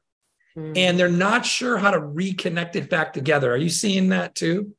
mm. 0.57 0.77
and 0.77 0.99
they're 0.99 1.09
not 1.09 1.47
sure 1.47 1.79
how 1.79 1.91
to 1.91 2.01
reconnect 2.01 2.77
it 2.77 2.91
back 2.91 3.13
together 3.13 3.53
are 3.53 3.59
you 3.59 3.71
seeing 3.71 4.11
that 4.11 4.35
too 4.35 4.75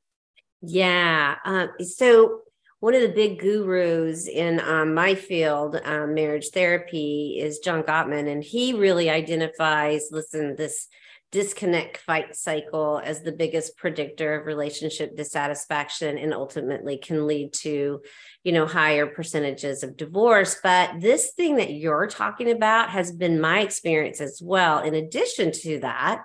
yeah 0.61 1.35
um, 1.45 1.69
so 1.79 2.41
one 2.79 2.93
of 2.93 3.01
the 3.01 3.09
big 3.09 3.39
gurus 3.39 4.27
in 4.27 4.59
um, 4.59 4.93
my 4.93 5.15
field 5.15 5.79
um, 5.83 6.13
marriage 6.13 6.49
therapy 6.53 7.37
is 7.39 7.59
john 7.59 7.83
gottman 7.83 8.31
and 8.31 8.43
he 8.43 8.73
really 8.73 9.09
identifies 9.09 10.09
listen 10.11 10.55
this 10.55 10.87
disconnect 11.31 11.97
fight 11.97 12.35
cycle 12.35 13.01
as 13.03 13.21
the 13.21 13.33
biggest 13.33 13.75
predictor 13.75 14.39
of 14.39 14.45
relationship 14.45 15.15
dissatisfaction 15.17 16.17
and 16.17 16.33
ultimately 16.33 16.97
can 16.97 17.27
lead 17.27 17.51
to 17.51 18.01
you 18.45 18.51
know 18.53 18.65
higher 18.65 19.05
percentages 19.05 19.83
of 19.83 19.97
divorce. 19.97 20.57
But 20.63 21.01
this 21.01 21.33
thing 21.33 21.57
that 21.57 21.73
you're 21.73 22.07
talking 22.07 22.49
about 22.49 22.91
has 22.91 23.11
been 23.11 23.41
my 23.41 23.59
experience 23.59 24.21
as 24.21 24.41
well. 24.41 24.79
In 24.79 24.95
addition 24.95 25.51
to 25.63 25.79
that 25.81 26.23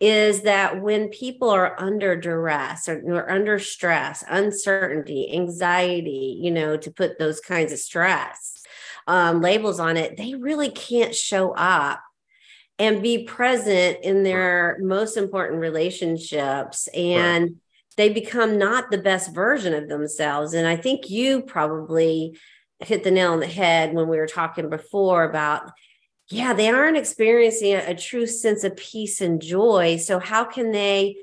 is 0.00 0.42
that 0.42 0.82
when 0.82 1.08
people 1.08 1.48
are 1.48 1.80
under 1.80 2.16
duress 2.16 2.88
or, 2.88 3.00
or 3.06 3.30
under 3.30 3.58
stress 3.58 4.24
uncertainty 4.28 5.32
anxiety 5.32 6.38
you 6.40 6.50
know 6.50 6.76
to 6.76 6.90
put 6.90 7.18
those 7.18 7.40
kinds 7.40 7.72
of 7.72 7.78
stress 7.78 8.62
um, 9.06 9.40
labels 9.40 9.80
on 9.80 9.96
it 9.96 10.16
they 10.16 10.34
really 10.34 10.70
can't 10.70 11.14
show 11.14 11.52
up 11.52 12.00
and 12.78 13.00
be 13.02 13.24
present 13.24 13.98
in 14.02 14.22
their 14.22 14.76
most 14.80 15.16
important 15.16 15.60
relationships. 15.60 16.88
And 16.88 17.44
right. 17.44 17.52
they 17.96 18.08
become 18.08 18.58
not 18.58 18.90
the 18.90 18.98
best 18.98 19.32
version 19.34 19.74
of 19.74 19.88
themselves. 19.88 20.54
And 20.54 20.66
i 20.66 20.76
think 20.76 21.08
you 21.10 21.42
probably 21.42 22.36
hit 22.80 23.04
the 23.04 23.12
nail 23.12 23.32
on 23.32 23.40
the 23.40 23.46
head 23.46 23.94
when 23.94 24.08
we 24.08 24.16
were 24.16 24.26
talking 24.26 24.68
before 24.68 25.22
about 25.22 25.70
yeah 26.32 26.52
they 26.52 26.68
aren't 26.68 26.96
experiencing 26.96 27.74
a, 27.74 27.90
a 27.90 27.94
true 27.94 28.26
sense 28.26 28.64
of 28.64 28.76
peace 28.76 29.20
and 29.20 29.40
joy 29.40 29.96
so 29.96 30.18
how 30.18 30.44
can 30.44 30.72
they 30.72 31.16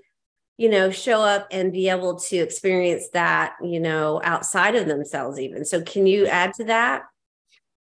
you 0.57 0.69
know 0.69 0.91
show 0.91 1.21
up 1.21 1.47
and 1.51 1.71
be 1.71 1.89
able 1.89 2.19
to 2.19 2.37
experience 2.37 3.09
that 3.13 3.55
you 3.61 3.79
know 3.79 4.21
outside 4.23 4.75
of 4.75 4.87
themselves 4.87 5.39
even 5.39 5.65
so 5.65 5.81
can 5.81 6.05
you 6.05 6.27
add 6.27 6.53
to 6.53 6.63
that 6.63 7.03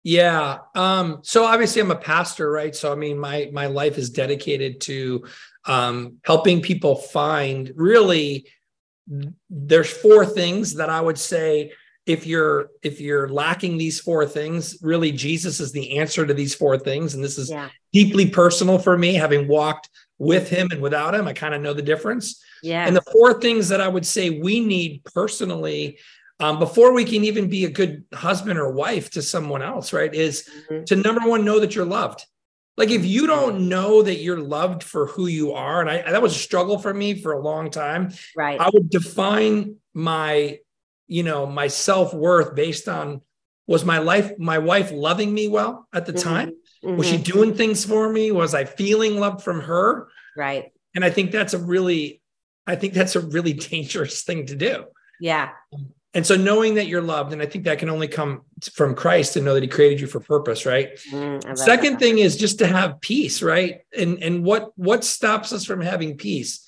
yeah. 0.03 0.59
Um, 0.73 1.19
so 1.21 1.45
obviously 1.45 1.79
I'm 1.79 1.91
a 1.91 1.95
pastor, 1.95 2.49
right? 2.49 2.75
So 2.75 2.91
I 2.91 2.95
mean 2.95 3.19
my 3.19 3.49
my 3.53 3.67
life 3.67 3.99
is 3.99 4.09
dedicated 4.09 4.81
to 4.81 5.25
um, 5.65 6.17
helping 6.23 6.61
people 6.61 6.95
find 6.95 7.71
really 7.75 8.47
there's 9.49 9.89
four 9.89 10.25
things 10.25 10.75
that 10.75 10.89
I 10.89 11.01
would 11.01 11.17
say 11.17 11.73
if 12.11 12.25
you're 12.25 12.69
if 12.81 13.01
you're 13.01 13.29
lacking 13.29 13.77
these 13.77 13.99
four 13.99 14.25
things, 14.25 14.77
really 14.81 15.11
Jesus 15.11 15.59
is 15.59 15.71
the 15.71 15.97
answer 15.97 16.25
to 16.25 16.33
these 16.33 16.53
four 16.53 16.77
things. 16.77 17.13
And 17.13 17.23
this 17.23 17.37
is 17.37 17.49
yeah. 17.49 17.69
deeply 17.93 18.29
personal 18.29 18.77
for 18.77 18.97
me, 18.97 19.13
having 19.13 19.47
walked 19.47 19.89
with 20.17 20.49
him 20.49 20.69
and 20.71 20.81
without 20.81 21.15
him. 21.15 21.27
I 21.27 21.33
kind 21.33 21.53
of 21.53 21.61
know 21.61 21.73
the 21.73 21.81
difference. 21.81 22.43
Yeah. 22.61 22.85
And 22.85 22.95
the 22.95 23.01
four 23.11 23.39
things 23.39 23.69
that 23.69 23.81
I 23.81 23.87
would 23.87 24.05
say 24.05 24.29
we 24.29 24.59
need 24.59 25.03
personally 25.03 25.97
um, 26.39 26.57
before 26.59 26.93
we 26.93 27.05
can 27.05 27.23
even 27.23 27.49
be 27.49 27.65
a 27.65 27.69
good 27.69 28.03
husband 28.13 28.57
or 28.57 28.71
wife 28.71 29.11
to 29.11 29.21
someone 29.21 29.61
else, 29.61 29.93
right? 29.93 30.13
Is 30.13 30.49
mm-hmm. 30.69 30.83
to 30.85 30.95
number 30.95 31.27
one, 31.27 31.45
know 31.45 31.59
that 31.59 31.75
you're 31.75 31.85
loved. 31.85 32.25
Like 32.77 32.89
if 32.89 33.05
you 33.05 33.27
don't 33.27 33.69
know 33.69 34.01
that 34.01 34.21
you're 34.21 34.39
loved 34.39 34.81
for 34.81 35.05
who 35.05 35.27
you 35.27 35.53
are, 35.53 35.81
and 35.81 35.89
I 35.89 36.11
that 36.11 36.21
was 36.21 36.35
a 36.35 36.39
struggle 36.39 36.79
for 36.79 36.93
me 36.93 37.21
for 37.21 37.33
a 37.33 37.39
long 37.39 37.69
time. 37.69 38.11
Right. 38.35 38.59
I 38.59 38.69
would 38.73 38.89
define 38.89 39.75
my, 39.93 40.59
you 41.11 41.23
know, 41.23 41.45
my 41.45 41.67
self-worth 41.67 42.55
based 42.55 42.87
on 42.87 43.19
was 43.67 43.83
my 43.83 43.97
life, 43.97 44.31
my 44.39 44.59
wife 44.59 44.91
loving 44.93 45.33
me 45.33 45.49
well 45.49 45.85
at 45.93 46.05
the 46.05 46.13
mm-hmm. 46.13 46.29
time? 46.29 46.51
Mm-hmm. 46.83 46.95
Was 46.95 47.07
she 47.07 47.15
mm-hmm. 47.15 47.23
doing 47.23 47.53
things 47.53 47.83
for 47.83 48.09
me? 48.09 48.31
Was 48.31 48.53
I 48.53 48.63
feeling 48.63 49.19
love 49.19 49.43
from 49.43 49.59
her? 49.59 50.07
Right. 50.37 50.71
And 50.95 51.03
I 51.03 51.09
think 51.09 51.31
that's 51.31 51.53
a 51.53 51.57
really, 51.57 52.21
I 52.65 52.77
think 52.77 52.93
that's 52.93 53.17
a 53.17 53.19
really 53.19 53.51
dangerous 53.71 54.23
thing 54.23 54.45
to 54.45 54.55
do. 54.55 54.85
Yeah. 55.19 55.49
And 56.13 56.25
so 56.25 56.37
knowing 56.37 56.75
that 56.75 56.87
you're 56.87 57.01
loved, 57.01 57.33
and 57.33 57.41
I 57.41 57.45
think 57.45 57.65
that 57.65 57.79
can 57.79 57.89
only 57.89 58.07
come 58.07 58.43
from 58.73 58.95
Christ 58.95 59.33
to 59.33 59.41
know 59.41 59.53
that 59.53 59.63
he 59.63 59.69
created 59.69 59.99
you 59.99 60.07
for 60.07 60.21
purpose, 60.21 60.65
right? 60.65 60.95
Mm, 61.11 61.57
Second 61.57 61.93
that. 61.93 61.99
thing 61.99 62.19
is 62.19 62.37
just 62.37 62.59
to 62.59 62.67
have 62.67 63.01
peace, 63.01 63.41
right? 63.41 63.81
And 63.97 64.21
and 64.21 64.43
what 64.43 64.71
what 64.77 65.05
stops 65.05 65.53
us 65.53 65.63
from 65.63 65.79
having 65.79 66.17
peace? 66.17 66.65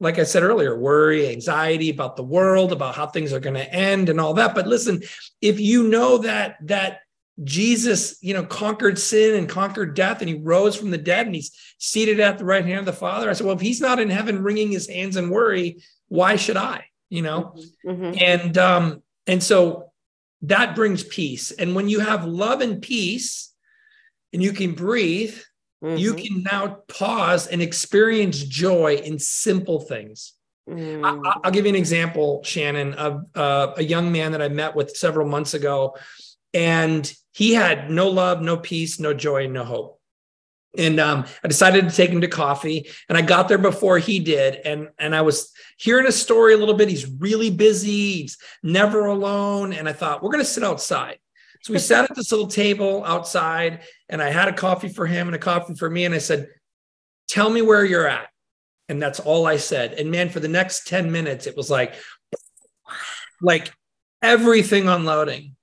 Like 0.00 0.18
I 0.18 0.24
said 0.24 0.42
earlier, 0.42 0.78
worry, 0.78 1.28
anxiety 1.28 1.90
about 1.90 2.16
the 2.16 2.22
world, 2.22 2.72
about 2.72 2.94
how 2.94 3.06
things 3.06 3.32
are 3.32 3.40
going 3.40 3.54
to 3.54 3.72
end 3.72 4.08
and 4.08 4.20
all 4.20 4.34
that. 4.34 4.54
But 4.54 4.66
listen, 4.66 5.02
if 5.40 5.60
you 5.60 5.88
know 5.88 6.18
that 6.18 6.56
that 6.62 7.00
Jesus, 7.44 8.18
you 8.22 8.34
know, 8.34 8.44
conquered 8.44 8.98
sin 8.98 9.36
and 9.36 9.48
conquered 9.48 9.94
death, 9.94 10.20
and 10.20 10.28
he 10.28 10.34
rose 10.34 10.76
from 10.76 10.90
the 10.90 10.98
dead, 10.98 11.26
and 11.26 11.34
he's 11.34 11.52
seated 11.78 12.20
at 12.20 12.38
the 12.38 12.44
right 12.44 12.64
hand 12.64 12.80
of 12.80 12.86
the 12.86 12.92
Father. 12.92 13.30
I 13.30 13.32
said, 13.34 13.46
well, 13.46 13.56
if 13.56 13.62
he's 13.62 13.80
not 13.80 13.98
in 13.98 14.10
heaven 14.10 14.42
wringing 14.42 14.70
his 14.70 14.88
hands 14.88 15.16
in 15.16 15.30
worry, 15.30 15.82
why 16.08 16.36
should 16.36 16.56
I? 16.56 16.84
you 17.10 17.22
know 17.22 17.54
mm-hmm. 17.84 17.90
mm-hmm. 17.90 18.18
and 18.24 18.56
um 18.56 19.02
and 19.26 19.42
so 19.42 19.92
that 20.42 20.74
brings 20.74 21.04
peace 21.04 21.50
and 21.50 21.74
when 21.74 21.88
you 21.88 22.00
have 22.00 22.24
love 22.24 22.62
and 22.62 22.80
peace 22.80 23.52
and 24.32 24.42
you 24.42 24.52
can 24.52 24.72
breathe 24.72 25.38
mm-hmm. 25.82 25.96
you 25.96 26.14
can 26.14 26.42
now 26.42 26.78
pause 26.88 27.46
and 27.46 27.62
experience 27.62 28.42
joy 28.42 28.96
in 28.96 29.18
simple 29.18 29.80
things 29.80 30.34
mm-hmm. 30.68 31.04
I, 31.04 31.38
will 31.44 31.50
give 31.50 31.64
you 31.64 31.70
an 31.70 31.76
example 31.76 32.42
shanon 32.44 32.94
of 32.94 33.24
uh, 33.34 33.74
a 33.76 33.82
young 33.82 34.12
man 34.12 34.32
that 34.32 34.42
i 34.42 34.48
met 34.48 34.74
with 34.74 34.96
several 34.96 35.28
months 35.28 35.54
ago 35.54 35.96
and 36.54 37.12
he 37.32 37.54
had 37.54 37.90
no 37.90 38.08
love 38.08 38.40
no 38.42 38.56
peace 38.56 39.00
no 39.00 39.14
joy 39.14 39.46
no 39.46 39.64
hope 39.64 40.00
and 40.78 41.00
um, 41.00 41.24
I 41.42 41.48
decided 41.48 41.88
to 41.88 41.94
take 41.94 42.10
him 42.10 42.20
to 42.20 42.28
coffee. 42.28 42.90
And 43.08 43.18
I 43.18 43.22
got 43.22 43.48
there 43.48 43.58
before 43.58 43.98
he 43.98 44.20
did, 44.20 44.54
and 44.64 44.88
and 44.98 45.14
I 45.14 45.22
was 45.22 45.52
hearing 45.78 46.06
a 46.06 46.12
story 46.12 46.54
a 46.54 46.56
little 46.56 46.74
bit. 46.74 46.88
He's 46.88 47.10
really 47.10 47.50
busy. 47.50 48.20
He's 48.22 48.38
never 48.62 49.06
alone. 49.06 49.72
And 49.72 49.88
I 49.88 49.92
thought 49.92 50.22
we're 50.22 50.30
going 50.30 50.44
to 50.44 50.50
sit 50.50 50.64
outside. 50.64 51.18
So 51.62 51.72
we 51.72 51.78
sat 51.78 52.10
at 52.10 52.16
this 52.16 52.32
little 52.32 52.48
table 52.48 53.04
outside, 53.04 53.80
and 54.08 54.22
I 54.22 54.30
had 54.30 54.48
a 54.48 54.52
coffee 54.52 54.88
for 54.88 55.06
him 55.06 55.28
and 55.28 55.34
a 55.34 55.38
coffee 55.38 55.74
for 55.74 55.90
me. 55.90 56.04
And 56.04 56.14
I 56.14 56.18
said, 56.18 56.48
"Tell 57.28 57.50
me 57.50 57.62
where 57.62 57.84
you're 57.84 58.08
at." 58.08 58.28
And 58.88 59.00
that's 59.00 59.20
all 59.20 59.46
I 59.46 59.56
said. 59.56 59.92
And 59.94 60.10
man, 60.10 60.30
for 60.30 60.40
the 60.40 60.48
next 60.48 60.86
ten 60.86 61.12
minutes, 61.12 61.46
it 61.46 61.56
was 61.56 61.70
like, 61.70 61.94
like 63.42 63.72
everything 64.22 64.88
unloading. 64.88 65.54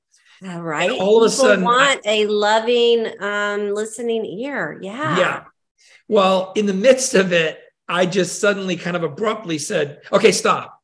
All 0.45 0.61
right. 0.61 0.91
And 0.91 0.99
all 0.99 1.23
of 1.23 1.27
a 1.27 1.33
sudden, 1.33 1.63
want 1.63 2.05
I, 2.05 2.11
a 2.11 2.27
loving, 2.27 3.07
um, 3.21 3.73
listening 3.73 4.25
ear. 4.25 4.77
Yeah. 4.81 5.17
Yeah. 5.17 5.43
Well, 6.07 6.53
in 6.55 6.67
the 6.67 6.73
midst 6.73 7.15
of 7.15 7.33
it, 7.33 7.59
I 7.87 8.05
just 8.05 8.39
suddenly 8.39 8.75
kind 8.75 8.95
of 8.95 9.03
abruptly 9.03 9.57
said, 9.57 10.01
okay, 10.11 10.31
stop. 10.31 10.76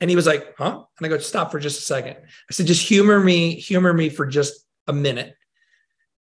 And 0.00 0.08
he 0.08 0.16
was 0.16 0.26
like, 0.26 0.54
huh? 0.56 0.84
And 0.98 1.06
I 1.06 1.08
go, 1.08 1.18
stop 1.18 1.50
for 1.50 1.58
just 1.58 1.80
a 1.80 1.82
second. 1.82 2.16
I 2.18 2.52
said, 2.52 2.66
just 2.66 2.86
humor 2.86 3.18
me, 3.18 3.54
humor 3.56 3.92
me 3.92 4.08
for 4.08 4.26
just 4.26 4.64
a 4.86 4.92
minute. 4.92 5.34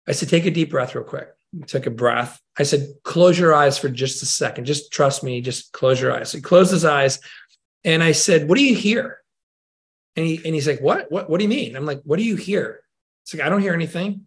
I 0.07 0.13
said, 0.13 0.29
take 0.29 0.45
a 0.45 0.51
deep 0.51 0.71
breath 0.71 0.95
real 0.95 1.03
quick. 1.03 1.29
He 1.51 1.63
took 1.63 1.85
a 1.85 1.91
breath. 1.91 2.39
I 2.57 2.63
said, 2.63 2.88
close 3.03 3.38
your 3.38 3.53
eyes 3.53 3.77
for 3.77 3.89
just 3.89 4.23
a 4.23 4.25
second. 4.25 4.65
Just 4.65 4.91
trust 4.91 5.23
me. 5.23 5.41
Just 5.41 5.71
close 5.71 6.01
your 6.01 6.11
eyes. 6.11 6.31
So 6.31 6.38
he 6.38 6.41
closed 6.41 6.71
his 6.71 6.85
eyes. 6.85 7.19
And 7.83 8.03
I 8.03 8.11
said, 8.11 8.49
what 8.49 8.57
do 8.57 8.63
you 8.63 8.75
hear? 8.75 9.19
And 10.15 10.25
he 10.25 10.41
and 10.43 10.53
he's 10.53 10.67
like, 10.67 10.81
what? 10.81 11.11
What 11.11 11.29
what 11.29 11.38
do 11.38 11.43
you 11.43 11.49
mean? 11.49 11.75
I'm 11.75 11.85
like, 11.85 12.01
what 12.03 12.17
do 12.17 12.23
you 12.23 12.35
hear? 12.35 12.81
It's 13.23 13.33
like, 13.33 13.43
I 13.43 13.49
don't 13.49 13.61
hear 13.61 13.73
anything. 13.73 14.25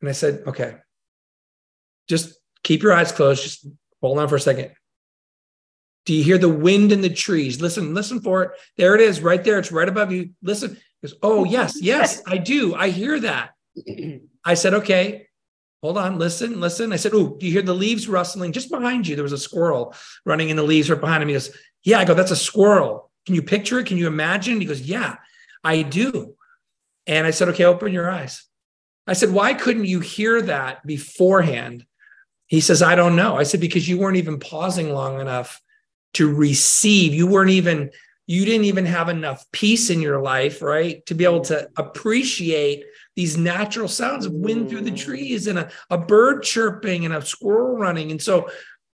And 0.00 0.08
I 0.08 0.12
said, 0.12 0.42
okay, 0.46 0.76
just 2.08 2.38
keep 2.62 2.82
your 2.82 2.92
eyes 2.92 3.10
closed. 3.10 3.42
Just 3.42 3.66
hold 4.00 4.18
on 4.18 4.28
for 4.28 4.36
a 4.36 4.40
second. 4.40 4.72
Do 6.10 6.16
you 6.16 6.24
hear 6.24 6.38
the 6.38 6.48
wind 6.48 6.90
in 6.90 7.02
the 7.02 7.08
trees? 7.08 7.60
Listen, 7.60 7.94
listen 7.94 8.20
for 8.20 8.42
it. 8.42 8.50
There 8.76 8.96
it 8.96 9.00
is, 9.00 9.20
right 9.20 9.44
there. 9.44 9.60
It's 9.60 9.70
right 9.70 9.88
above 9.88 10.10
you. 10.10 10.30
Listen. 10.42 10.70
He 10.74 11.06
goes, 11.06 11.14
oh, 11.22 11.44
yes, 11.44 11.80
yes, 11.80 12.20
I 12.26 12.36
do. 12.36 12.74
I 12.74 12.88
hear 12.90 13.20
that. 13.20 13.50
I 14.44 14.54
said, 14.54 14.74
okay, 14.74 15.28
hold 15.80 15.98
on, 15.98 16.18
listen, 16.18 16.58
listen. 16.58 16.92
I 16.92 16.96
said, 16.96 17.12
oh, 17.14 17.36
do 17.38 17.46
you 17.46 17.52
hear 17.52 17.62
the 17.62 17.74
leaves 17.76 18.08
rustling 18.08 18.50
just 18.50 18.72
behind 18.72 19.06
you? 19.06 19.14
There 19.14 19.22
was 19.22 19.30
a 19.32 19.38
squirrel 19.38 19.94
running 20.26 20.48
in 20.48 20.56
the 20.56 20.64
leaves 20.64 20.90
right 20.90 21.00
behind 21.00 21.22
him. 21.22 21.28
He 21.28 21.34
goes, 21.34 21.56
yeah. 21.84 22.00
I 22.00 22.04
go, 22.04 22.14
that's 22.14 22.32
a 22.32 22.36
squirrel. 22.36 23.08
Can 23.24 23.36
you 23.36 23.42
picture 23.42 23.78
it? 23.78 23.86
Can 23.86 23.96
you 23.96 24.08
imagine? 24.08 24.60
He 24.60 24.66
goes, 24.66 24.80
yeah, 24.80 25.14
I 25.62 25.82
do. 25.82 26.34
And 27.06 27.24
I 27.24 27.30
said, 27.30 27.50
okay, 27.50 27.66
open 27.66 27.92
your 27.92 28.10
eyes. 28.10 28.44
I 29.06 29.12
said, 29.12 29.30
why 29.30 29.54
couldn't 29.54 29.84
you 29.84 30.00
hear 30.00 30.42
that 30.42 30.84
beforehand? 30.84 31.86
He 32.48 32.60
says, 32.60 32.82
I 32.82 32.96
don't 32.96 33.14
know. 33.14 33.36
I 33.36 33.44
said, 33.44 33.60
because 33.60 33.88
you 33.88 33.96
weren't 33.96 34.16
even 34.16 34.40
pausing 34.40 34.92
long 34.92 35.20
enough 35.20 35.62
to 36.14 36.32
receive. 36.32 37.14
You 37.14 37.26
weren't 37.26 37.50
even, 37.50 37.90
you 38.26 38.44
didn't 38.44 38.66
even 38.66 38.86
have 38.86 39.08
enough 39.08 39.44
peace 39.52 39.90
in 39.90 40.00
your 40.00 40.20
life, 40.20 40.62
right? 40.62 41.04
To 41.06 41.14
be 41.14 41.24
able 41.24 41.42
to 41.42 41.68
appreciate 41.76 42.84
these 43.16 43.36
natural 43.36 43.88
sounds 43.88 44.26
of 44.26 44.32
wind 44.32 44.68
through 44.68 44.82
the 44.82 44.90
mm. 44.90 44.98
trees 44.98 45.46
and 45.46 45.58
a, 45.58 45.70
a 45.90 45.98
bird 45.98 46.42
chirping 46.42 47.04
and 47.04 47.14
a 47.14 47.24
squirrel 47.24 47.76
running. 47.76 48.10
And 48.10 48.22
so 48.22 48.48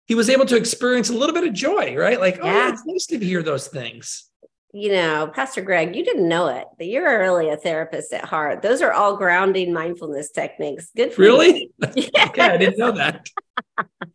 he 0.07 0.15
was 0.15 0.31
able 0.31 0.47
to 0.47 0.57
experience 0.57 1.09
a 1.09 1.15
little 1.15 1.35
bit 1.35 1.47
of 1.47 1.55
joy, 1.55 1.97
right? 1.97 2.21
Like, 2.21 2.39
oh, 2.43 2.47
yeah. 2.47 2.71
it's 2.71 2.85
nice 2.87 3.07
to 3.07 3.19
hear 3.19 3.43
those 3.43 3.69
things 3.69 4.31
you 4.75 4.91
know, 4.91 5.31
Pastor 5.33 5.63
Greg, 5.63 5.95
you 5.95 6.05
didn't 6.05 6.29
know 6.29 6.49
it, 6.49 6.67
but 6.77 6.89
you're 6.89 7.21
really 7.21 7.49
a 7.49 7.57
therapist 7.57 8.13
at 8.13 8.25
heart. 8.25 8.61
Those 8.61 8.83
are 8.83 8.93
all 8.93 9.17
grounding 9.17 9.73
mindfulness 9.73 10.31
techniques. 10.31 10.91
Good 10.97 11.13
for 11.13 11.23
really? 11.23 11.71
you. 11.79 11.89
yeah, 12.13 12.29
I 12.37 12.57
didn't 12.59 12.79
know 12.79 12.91
that. 12.91 13.25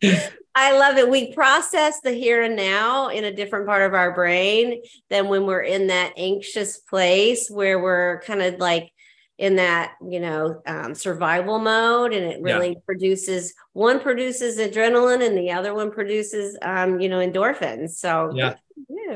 I 0.54 0.78
love 0.78 0.98
it. 0.98 1.08
We 1.08 1.32
process 1.32 2.00
the 2.00 2.12
here 2.12 2.42
and 2.42 2.56
now 2.56 3.08
in 3.08 3.24
a 3.24 3.32
different 3.32 3.66
part 3.66 3.80
of 3.80 3.94
our 3.94 4.14
brain 4.14 4.82
than 5.08 5.28
when 5.28 5.46
we're 5.46 5.62
in 5.62 5.86
that 5.86 6.12
anxious 6.18 6.76
place 6.76 7.48
where 7.48 7.78
we're 7.78 8.20
kind 8.20 8.42
of 8.42 8.58
like 8.58 8.92
in 9.38 9.56
that 9.56 9.94
you 10.06 10.20
know 10.20 10.60
um, 10.66 10.94
survival 10.94 11.58
mode 11.58 12.12
and 12.12 12.26
it 12.26 12.42
really 12.42 12.72
yeah. 12.72 12.80
produces 12.84 13.54
one 13.72 13.98
produces 13.98 14.58
adrenaline 14.58 15.26
and 15.26 15.38
the 15.38 15.50
other 15.50 15.72
one 15.72 15.90
produces 15.90 16.58
um, 16.60 17.00
you 17.00 17.08
know 17.08 17.26
endorphins 17.26 17.92
so 17.92 18.30
yeah 18.34 18.56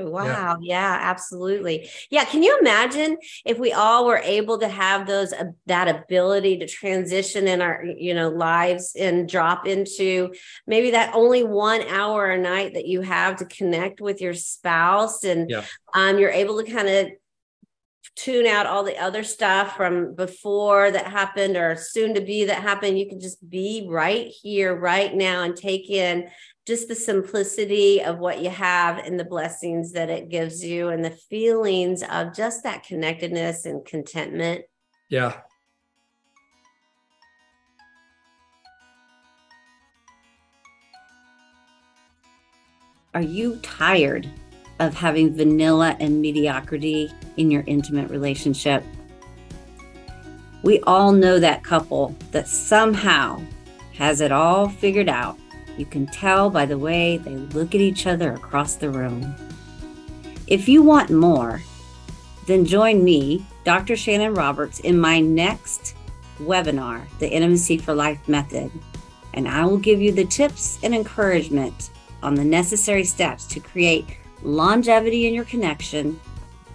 wow 0.02 0.24
yeah. 0.24 0.56
yeah. 0.60 0.98
absolutely 1.00 1.88
yeah 2.10 2.24
can 2.24 2.42
you 2.42 2.58
imagine 2.58 3.16
if 3.44 3.58
we 3.58 3.72
all 3.72 4.06
were 4.06 4.18
able 4.18 4.58
to 4.58 4.68
have 4.68 5.06
those 5.06 5.32
uh, 5.32 5.44
that 5.66 5.88
ability 5.88 6.58
to 6.58 6.66
transition 6.66 7.46
in 7.46 7.60
our 7.60 7.84
you 7.84 8.14
know 8.14 8.28
lives 8.28 8.94
and 8.98 9.28
drop 9.28 9.66
into 9.66 10.32
maybe 10.66 10.90
that 10.90 11.14
only 11.14 11.44
one 11.44 11.82
hour 11.88 12.30
a 12.30 12.38
night 12.38 12.74
that 12.74 12.86
you 12.86 13.00
have 13.00 13.36
to 13.36 13.44
connect 13.44 14.00
with 14.00 14.20
your 14.20 14.34
spouse 14.34 15.24
and 15.24 15.50
yeah. 15.50 15.64
um, 15.94 16.18
you're 16.18 16.30
able 16.30 16.62
to 16.62 16.70
kind 16.70 16.88
of 16.88 17.08
tune 18.16 18.46
out 18.46 18.66
all 18.66 18.84
the 18.84 18.98
other 18.98 19.24
stuff 19.24 19.76
from 19.76 20.14
before 20.14 20.90
that 20.90 21.06
happened 21.06 21.56
or 21.56 21.76
soon 21.76 22.14
to 22.14 22.20
be 22.20 22.44
that 22.44 22.62
happened. 22.62 22.98
You 22.98 23.08
can 23.08 23.20
just 23.20 23.48
be 23.48 23.86
right 23.90 24.28
here, 24.28 24.74
right 24.74 25.14
now, 25.14 25.42
and 25.42 25.56
take 25.56 25.90
in 25.90 26.28
just 26.66 26.88
the 26.88 26.94
simplicity 26.94 28.02
of 28.02 28.18
what 28.18 28.40
you 28.40 28.50
have 28.50 28.98
and 28.98 29.18
the 29.18 29.24
blessings 29.24 29.92
that 29.92 30.08
it 30.08 30.30
gives 30.30 30.64
you 30.64 30.88
and 30.88 31.04
the 31.04 31.10
feelings 31.10 32.02
of 32.02 32.34
just 32.34 32.62
that 32.62 32.84
connectedness 32.84 33.66
and 33.66 33.84
contentment. 33.84 34.62
Yeah. 35.10 35.40
Are 43.12 43.22
you 43.22 43.60
tired 43.62 44.28
of 44.78 44.94
having 44.94 45.34
vanilla 45.34 45.96
and 46.00 46.20
mediocrity 46.20 47.12
in 47.36 47.50
your 47.50 47.64
intimate 47.66 48.10
relationship. 48.10 48.84
We 50.62 50.80
all 50.80 51.12
know 51.12 51.38
that 51.38 51.62
couple 51.62 52.14
that 52.32 52.48
somehow 52.48 53.42
has 53.94 54.20
it 54.20 54.32
all 54.32 54.68
figured 54.68 55.08
out. 55.08 55.38
You 55.76 55.86
can 55.86 56.06
tell 56.06 56.50
by 56.50 56.66
the 56.66 56.78
way 56.78 57.18
they 57.18 57.36
look 57.36 57.74
at 57.74 57.80
each 57.80 58.06
other 58.06 58.32
across 58.32 58.76
the 58.76 58.90
room. 58.90 59.34
If 60.46 60.68
you 60.68 60.82
want 60.82 61.10
more, 61.10 61.62
then 62.46 62.64
join 62.64 63.02
me, 63.02 63.44
Dr. 63.64 63.94
Shanon 63.94 64.36
Roberts, 64.36 64.80
in 64.80 64.98
my 64.98 65.20
next 65.20 65.96
webinar, 66.38 67.06
The 67.18 67.30
Intimacy 67.30 67.78
for 67.78 67.94
Life 67.94 68.28
Method, 68.28 68.70
and 69.32 69.48
I 69.48 69.64
will 69.64 69.78
give 69.78 70.00
you 70.00 70.12
the 70.12 70.26
tips 70.26 70.78
and 70.82 70.94
encouragement 70.94 71.90
on 72.22 72.34
the 72.34 72.44
necessary 72.44 73.04
steps 73.04 73.46
to 73.46 73.60
create 73.60 74.18
longevity 74.44 75.26
in 75.26 75.34
your 75.34 75.44
connection, 75.44 76.20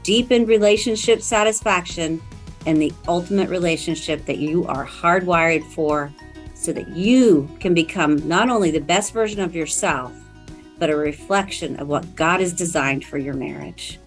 deepened 0.03 0.47
relationship 0.47 1.21
satisfaction, 1.21 2.21
and 2.65 2.81
the 2.81 2.91
ultimate 3.07 3.49
relationship 3.49 4.25
that 4.25 4.37
you 4.37 4.65
are 4.67 4.85
hardwired 4.85 5.63
for 5.63 6.11
so 6.53 6.73
that 6.73 6.89
you 6.89 7.49
can 7.59 7.73
become 7.73 8.27
not 8.27 8.49
only 8.49 8.69
the 8.69 8.81
best 8.81 9.13
version 9.13 9.39
of 9.39 9.55
yourself, 9.55 10.11
but 10.77 10.89
a 10.89 10.95
reflection 10.95 11.77
of 11.77 11.87
what 11.87 12.15
God 12.15 12.41
has 12.41 12.53
designed 12.53 13.05
for 13.05 13.17
your 13.17 13.33
marriage. 13.33 13.99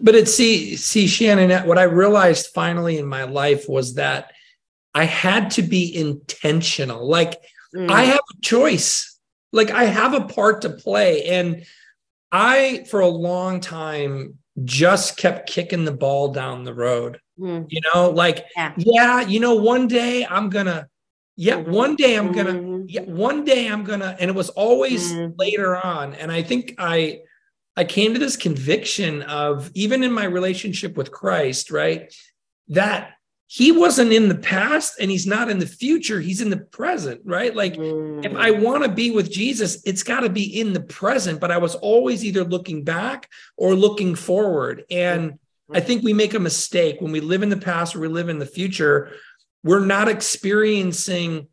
But 0.00 0.14
it's 0.14 0.34
see, 0.34 0.76
see, 0.76 1.06
Shanon, 1.06 1.64
what 1.64 1.78
I 1.78 1.84
realized 1.84 2.48
finally 2.54 2.98
in 2.98 3.06
my 3.06 3.24
life 3.24 3.68
was 3.68 3.94
that 3.94 4.32
I 4.94 5.04
had 5.04 5.50
to 5.52 5.62
be 5.62 5.96
intentional. 5.96 7.08
Like 7.08 7.40
Mm. 7.74 7.90
I 7.90 8.04
have 8.04 8.18
a 8.18 8.40
choice. 8.42 9.18
Like 9.52 9.70
I 9.70 9.84
have 9.84 10.14
a 10.14 10.26
part 10.26 10.62
to 10.62 10.70
play. 10.70 11.24
And 11.24 11.64
I, 12.32 12.84
for 12.90 13.00
a 13.00 13.08
long 13.08 13.60
time, 13.60 14.38
just 14.64 15.16
kept 15.16 15.48
kicking 15.48 15.84
the 15.84 15.92
ball 15.92 16.32
down 16.32 16.64
the 16.64 16.74
road. 16.74 17.20
Mm. 17.38 17.66
You 17.68 17.80
know, 17.92 18.10
like, 18.10 18.44
yeah. 18.56 18.72
yeah. 18.76 19.20
you 19.22 19.40
know, 19.40 19.54
one 19.56 19.88
day 19.88 20.24
I'm 20.24 20.50
gonna, 20.50 20.88
yeah, 21.36 21.56
mm-hmm. 21.56 21.72
one 21.72 21.96
day 21.96 22.16
I'm 22.16 22.32
gonna, 22.32 22.52
mm-hmm. 22.52 22.84
yeah, 22.88 23.02
one 23.02 23.44
day 23.44 23.66
I'm 23.66 23.82
gonna, 23.82 24.16
and 24.20 24.30
it 24.30 24.34
was 24.34 24.50
always 24.50 25.12
mm. 25.12 25.34
later 25.36 25.76
on. 25.84 26.14
And 26.14 26.30
I 26.30 26.42
think 26.42 26.74
I, 26.78 27.20
I 27.76 27.82
came 27.84 28.12
to 28.12 28.20
this 28.20 28.36
conviction 28.36 29.22
of 29.22 29.70
even 29.74 30.04
in 30.04 30.12
my 30.12 30.24
relationship 30.24 30.96
with 30.96 31.10
Christ, 31.10 31.72
right? 31.72 32.14
That 32.68 33.14
he 33.54 33.70
wasn't 33.70 34.12
in 34.12 34.28
the 34.28 34.34
past 34.34 34.96
and 34.98 35.12
he's 35.12 35.28
not 35.28 35.48
in 35.48 35.60
the 35.60 35.66
future 35.66 36.20
he's 36.20 36.40
in 36.40 36.50
the 36.50 36.56
present 36.56 37.20
right 37.24 37.54
like 37.54 37.74
mm. 37.74 38.24
if 38.24 38.34
i 38.34 38.50
mm. 38.50 38.60
want 38.60 38.82
to 38.82 38.88
be 38.88 39.12
with 39.12 39.30
jesus 39.30 39.80
it's 39.84 40.02
got 40.02 40.20
to 40.20 40.28
be 40.28 40.60
in 40.60 40.72
the 40.72 40.80
present 40.80 41.40
but 41.40 41.52
i 41.52 41.58
was 41.58 41.76
always 41.76 42.24
either 42.24 42.42
looking 42.42 42.82
back 42.82 43.30
or 43.56 43.74
looking 43.74 44.14
forward 44.14 44.84
and 44.90 45.38
i 45.72 45.80
think 45.80 46.02
we 46.02 46.12
make 46.12 46.34
a 46.34 46.38
mistake 46.38 47.00
when 47.00 47.12
we 47.12 47.20
live 47.20 47.42
in 47.42 47.48
the 47.48 47.56
past 47.56 47.94
or 47.94 48.00
we 48.00 48.08
live 48.08 48.28
in 48.28 48.40
the 48.40 48.46
future 48.46 49.12
we're 49.62 49.86
not 49.86 50.08
experiencing 50.08 51.46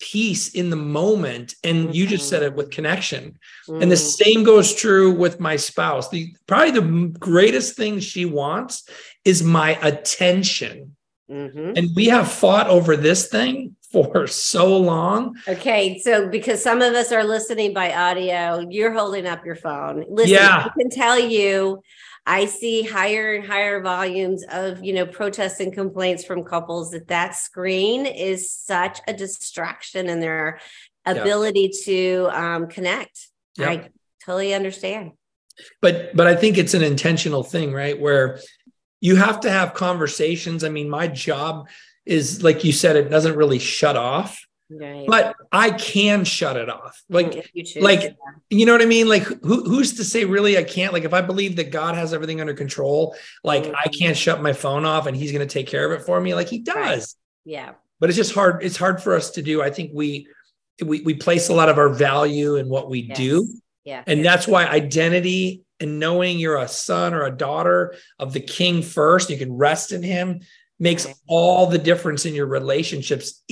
peace 0.00 0.48
in 0.54 0.70
the 0.70 0.76
moment 0.76 1.54
and 1.62 1.94
you 1.94 2.04
just 2.06 2.28
said 2.28 2.42
it 2.42 2.54
with 2.54 2.70
connection 2.70 3.38
mm. 3.68 3.82
and 3.82 3.90
the 3.90 3.96
mm. 3.96 4.22
same 4.22 4.44
goes 4.44 4.74
true 4.74 5.12
with 5.12 5.40
my 5.40 5.56
spouse 5.56 6.08
the 6.08 6.34
probably 6.46 6.70
the 6.70 7.18
greatest 7.18 7.76
thing 7.76 8.00
she 8.00 8.24
wants 8.24 8.88
is 9.26 9.42
my 9.42 9.78
attention 9.82 10.96
Mm-hmm. 11.30 11.72
And 11.76 11.88
we 11.96 12.06
have 12.06 12.30
fought 12.30 12.68
over 12.68 12.96
this 12.96 13.28
thing 13.28 13.76
for 13.90 14.26
so 14.26 14.76
long. 14.76 15.36
Okay. 15.48 15.98
So, 16.00 16.28
because 16.28 16.62
some 16.62 16.82
of 16.82 16.94
us 16.94 17.12
are 17.12 17.24
listening 17.24 17.72
by 17.72 17.94
audio, 17.94 18.66
you're 18.68 18.92
holding 18.92 19.26
up 19.26 19.44
your 19.46 19.54
phone. 19.54 20.04
Listen, 20.08 20.34
yeah. 20.34 20.66
I 20.66 20.70
can 20.78 20.90
tell 20.90 21.18
you, 21.18 21.82
I 22.26 22.46
see 22.46 22.82
higher 22.82 23.34
and 23.34 23.46
higher 23.46 23.80
volumes 23.82 24.44
of, 24.50 24.82
you 24.82 24.94
know, 24.94 25.06
protests 25.06 25.60
and 25.60 25.72
complaints 25.72 26.24
from 26.24 26.42
couples 26.42 26.90
that 26.90 27.08
that 27.08 27.34
screen 27.36 28.06
is 28.06 28.50
such 28.50 29.00
a 29.06 29.12
distraction 29.12 30.08
in 30.08 30.20
their 30.20 30.58
ability 31.06 31.70
yeah. 31.72 31.84
to 31.84 32.28
um, 32.32 32.66
connect. 32.68 33.28
Yeah. 33.56 33.70
I 33.70 33.88
totally 34.24 34.54
understand. 34.54 35.12
But, 35.80 36.16
but 36.16 36.26
I 36.26 36.34
think 36.34 36.58
it's 36.58 36.74
an 36.74 36.82
intentional 36.82 37.44
thing, 37.44 37.72
right? 37.72 38.00
Where 38.00 38.40
you 39.04 39.16
have 39.16 39.40
to 39.40 39.50
have 39.50 39.74
conversations. 39.74 40.64
I 40.64 40.70
mean, 40.70 40.88
my 40.88 41.08
job 41.08 41.68
is 42.06 42.42
like 42.42 42.64
you 42.64 42.72
said, 42.72 42.96
it 42.96 43.10
doesn't 43.10 43.36
really 43.36 43.58
shut 43.58 43.96
off. 43.96 44.46
Right. 44.70 45.04
But 45.06 45.36
I 45.52 45.72
can 45.72 46.24
shut 46.24 46.56
it 46.56 46.70
off. 46.70 47.02
Like, 47.10 47.50
you 47.52 47.82
like 47.82 48.00
yeah. 48.00 48.10
you 48.48 48.64
know 48.64 48.72
what 48.72 48.80
I 48.80 48.86
mean? 48.86 49.06
Like, 49.06 49.24
who, 49.24 49.62
who's 49.64 49.98
to 49.98 50.04
say 50.04 50.24
really 50.24 50.56
I 50.56 50.62
can't? 50.62 50.94
Like, 50.94 51.04
if 51.04 51.12
I 51.12 51.20
believe 51.20 51.56
that 51.56 51.70
God 51.70 51.96
has 51.96 52.14
everything 52.14 52.40
under 52.40 52.54
control, 52.54 53.14
like 53.44 53.64
mm-hmm. 53.64 53.74
I 53.76 53.88
can't 53.88 54.16
shut 54.16 54.42
my 54.42 54.54
phone 54.54 54.86
off 54.86 55.06
and 55.06 55.14
He's 55.14 55.32
going 55.32 55.46
to 55.46 55.52
take 55.52 55.66
care 55.66 55.84
of 55.84 56.00
it 56.00 56.06
for 56.06 56.18
me. 56.18 56.34
Like 56.34 56.48
He 56.48 56.60
does. 56.60 56.74
Right. 57.44 57.52
Yeah. 57.52 57.72
But 58.00 58.08
it's 58.08 58.16
just 58.16 58.34
hard. 58.34 58.64
It's 58.64 58.78
hard 58.78 59.02
for 59.02 59.14
us 59.14 59.32
to 59.32 59.42
do. 59.42 59.60
I 59.60 59.68
think 59.68 59.90
we 59.92 60.28
we 60.82 61.02
we 61.02 61.12
place 61.12 61.50
a 61.50 61.54
lot 61.54 61.68
of 61.68 61.76
our 61.76 61.90
value 61.90 62.56
in 62.56 62.70
what 62.70 62.88
we 62.88 63.00
yes. 63.00 63.18
do. 63.18 63.48
Yeah. 63.84 64.02
And 64.06 64.24
that's 64.24 64.48
why 64.48 64.64
identity 64.64 65.63
and 65.80 65.98
knowing 65.98 66.38
you're 66.38 66.58
a 66.58 66.68
son 66.68 67.14
or 67.14 67.24
a 67.24 67.36
daughter 67.36 67.94
of 68.18 68.32
the 68.32 68.40
king 68.40 68.82
first, 68.82 69.30
you 69.30 69.36
can 69.36 69.52
rest 69.52 69.92
in 69.92 70.02
him 70.02 70.40
makes 70.78 71.06
all 71.28 71.66
the 71.66 71.78
difference 71.78 72.26
in 72.26 72.34
your 72.34 72.46
relationships 72.46 73.42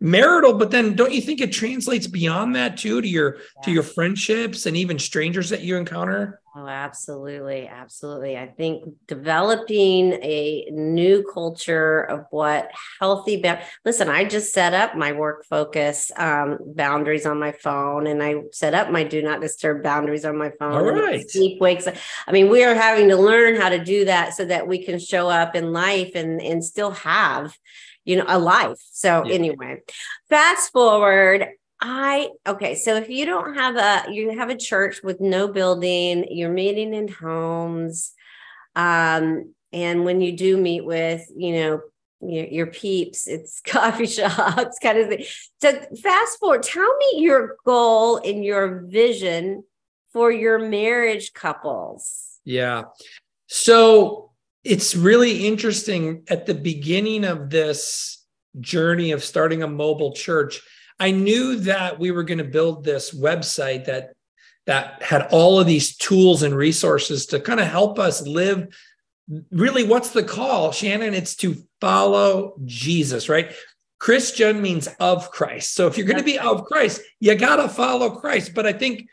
marital 0.00 0.54
but 0.54 0.70
then 0.70 0.94
don't 0.94 1.12
you 1.12 1.20
think 1.20 1.40
it 1.40 1.52
translates 1.52 2.06
beyond 2.06 2.56
that 2.56 2.76
too 2.76 3.00
to 3.00 3.08
your 3.08 3.36
yeah. 3.36 3.62
to 3.62 3.70
your 3.70 3.82
friendships 3.82 4.64
and 4.64 4.76
even 4.76 4.98
strangers 4.98 5.50
that 5.50 5.60
you 5.60 5.76
encounter 5.76 6.40
Oh, 6.52 6.66
absolutely. 6.66 7.68
Absolutely. 7.68 8.36
I 8.36 8.48
think 8.48 8.82
developing 9.06 10.14
a 10.14 10.68
new 10.72 11.24
culture 11.32 12.00
of 12.00 12.26
what 12.30 12.72
healthy, 12.98 13.40
ba- 13.40 13.62
listen, 13.84 14.08
I 14.08 14.24
just 14.24 14.52
set 14.52 14.74
up 14.74 14.96
my 14.96 15.12
work 15.12 15.44
focus 15.48 16.10
um, 16.16 16.58
boundaries 16.74 17.24
on 17.24 17.38
my 17.38 17.52
phone 17.52 18.08
and 18.08 18.20
I 18.20 18.42
set 18.50 18.74
up 18.74 18.90
my 18.90 19.04
do 19.04 19.22
not 19.22 19.40
disturb 19.40 19.84
boundaries 19.84 20.24
on 20.24 20.36
my 20.36 20.50
phone. 20.58 20.72
All 20.72 20.90
right. 20.90 21.28
Sleep 21.30 21.60
wakes. 21.60 21.86
I 21.86 22.32
mean, 22.32 22.48
we 22.48 22.64
are 22.64 22.74
having 22.74 23.08
to 23.10 23.16
learn 23.16 23.54
how 23.54 23.68
to 23.68 23.82
do 23.82 24.06
that 24.06 24.34
so 24.34 24.44
that 24.44 24.66
we 24.66 24.84
can 24.84 24.98
show 24.98 25.28
up 25.28 25.54
in 25.54 25.72
life 25.72 26.12
and, 26.16 26.42
and 26.42 26.64
still 26.64 26.90
have 26.90 27.56
you 28.04 28.16
know 28.16 28.24
a 28.28 28.38
life 28.38 28.80
so 28.92 29.24
yeah. 29.24 29.34
anyway 29.34 29.80
fast 30.28 30.72
forward 30.72 31.48
I 31.80 32.28
okay, 32.46 32.74
so 32.74 32.96
if 32.96 33.08
you 33.08 33.24
don't 33.24 33.54
have 33.54 33.76
a 33.76 34.12
you 34.12 34.36
have 34.38 34.50
a 34.50 34.56
church 34.56 35.02
with 35.02 35.20
no 35.20 35.48
building, 35.48 36.26
you're 36.30 36.52
meeting 36.52 36.92
in 36.92 37.08
homes, 37.08 38.12
um, 38.76 39.54
and 39.72 40.04
when 40.04 40.20
you 40.20 40.36
do 40.36 40.58
meet 40.58 40.84
with 40.84 41.26
you 41.34 41.52
know 41.52 41.80
your, 42.20 42.46
your 42.46 42.66
peeps, 42.66 43.26
it's 43.26 43.62
coffee 43.66 44.06
shops 44.06 44.78
kind 44.78 44.98
of 44.98 45.08
thing. 45.08 45.24
So 45.62 45.72
fast 46.02 46.38
forward, 46.38 46.64
tell 46.64 46.96
me 46.98 47.22
your 47.22 47.56
goal 47.64 48.18
and 48.18 48.44
your 48.44 48.80
vision 48.80 49.64
for 50.12 50.30
your 50.30 50.58
marriage 50.58 51.32
couples. 51.32 52.40
Yeah, 52.44 52.84
so 53.46 54.29
it's 54.64 54.94
really 54.94 55.46
interesting 55.46 56.24
at 56.28 56.46
the 56.46 56.54
beginning 56.54 57.24
of 57.24 57.50
this 57.50 58.24
journey 58.58 59.12
of 59.12 59.24
starting 59.24 59.62
a 59.62 59.68
mobile 59.68 60.12
church 60.12 60.60
I 61.00 61.12
knew 61.12 61.56
that 61.60 61.98
we 61.98 62.10
were 62.10 62.24
going 62.24 62.38
to 62.38 62.44
build 62.44 62.84
this 62.84 63.18
website 63.18 63.86
that 63.86 64.12
that 64.66 65.02
had 65.02 65.26
all 65.30 65.58
of 65.58 65.66
these 65.66 65.96
tools 65.96 66.42
and 66.42 66.54
resources 66.54 67.26
to 67.26 67.40
kind 67.40 67.58
of 67.58 67.66
help 67.66 67.98
us 67.98 68.24
live. 68.24 68.68
Really 69.50 69.84
what's 69.84 70.10
the 70.10 70.22
call? 70.22 70.70
Shanon 70.70 71.14
it's 71.14 71.34
to 71.36 71.56
follow 71.80 72.60
jesus 72.66 73.28
right? 73.28 73.52
Christian 73.98 74.62
means 74.62 74.88
of 74.98 75.30
christ. 75.30 75.74
So 75.74 75.86
if 75.86 75.96
you're 75.96 76.06
going 76.06 76.18
to 76.18 76.22
be 76.22 76.38
of 76.38 76.64
christ 76.64 77.00
you 77.18 77.34
got 77.34 77.56
to 77.56 77.68
follow 77.68 78.10
christ. 78.10 78.54
But 78.54 78.66
i 78.66 78.72
think 78.74 79.08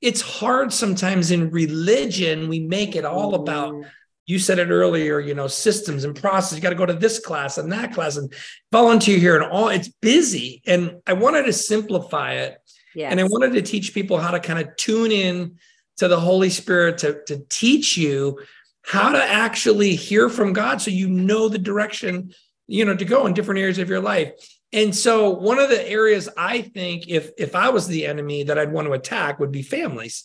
it's 0.00 0.20
hard 0.20 0.72
sometimes 0.72 1.32
in 1.32 1.50
religion 1.50 2.48
we 2.48 2.60
make 2.60 2.94
it 2.94 3.04
all 3.04 3.34
about 3.34 3.84
you 4.26 4.38
said 4.38 4.58
it 4.58 4.70
earlier, 4.70 5.18
you 5.20 5.34
know, 5.34 5.48
systems 5.48 6.04
and 6.04 6.14
process. 6.14 6.56
You 6.56 6.62
got 6.62 6.70
to 6.70 6.76
go 6.76 6.86
to 6.86 6.92
this 6.92 7.18
class 7.18 7.58
and 7.58 7.72
that 7.72 7.92
class 7.92 8.16
and 8.16 8.32
volunteer 8.70 9.18
here 9.18 9.40
and 9.40 9.50
all. 9.50 9.68
It's 9.68 9.88
busy. 9.88 10.62
And 10.66 11.00
I 11.06 11.14
wanted 11.14 11.44
to 11.44 11.52
simplify 11.52 12.34
it. 12.34 12.58
Yes. 12.94 13.10
And 13.10 13.20
I 13.20 13.24
wanted 13.24 13.52
to 13.54 13.62
teach 13.62 13.94
people 13.94 14.18
how 14.18 14.30
to 14.30 14.40
kind 14.40 14.58
of 14.58 14.76
tune 14.76 15.10
in 15.10 15.56
to 15.96 16.08
the 16.08 16.20
Holy 16.20 16.50
Spirit 16.50 16.98
to, 16.98 17.22
to 17.26 17.44
teach 17.48 17.96
you 17.96 18.38
how 18.84 19.12
to 19.12 19.22
actually 19.22 19.94
hear 19.94 20.28
from 20.28 20.52
God 20.52 20.80
so 20.80 20.90
you 20.90 21.08
know 21.08 21.48
the 21.48 21.58
direction, 21.58 22.32
you 22.66 22.84
know, 22.84 22.96
to 22.96 23.04
go 23.04 23.26
in 23.26 23.34
different 23.34 23.60
areas 23.60 23.78
of 23.78 23.88
your 23.88 24.00
life. 24.00 24.32
And 24.72 24.94
so 24.94 25.30
one 25.30 25.58
of 25.58 25.68
the 25.68 25.88
areas 25.88 26.28
I 26.36 26.62
think 26.62 27.08
if 27.08 27.30
if 27.36 27.54
I 27.54 27.68
was 27.68 27.86
the 27.86 28.06
enemy 28.06 28.44
that 28.44 28.58
I'd 28.58 28.72
want 28.72 28.86
to 28.86 28.94
attack 28.94 29.38
would 29.38 29.52
be 29.52 29.62
families 29.62 30.24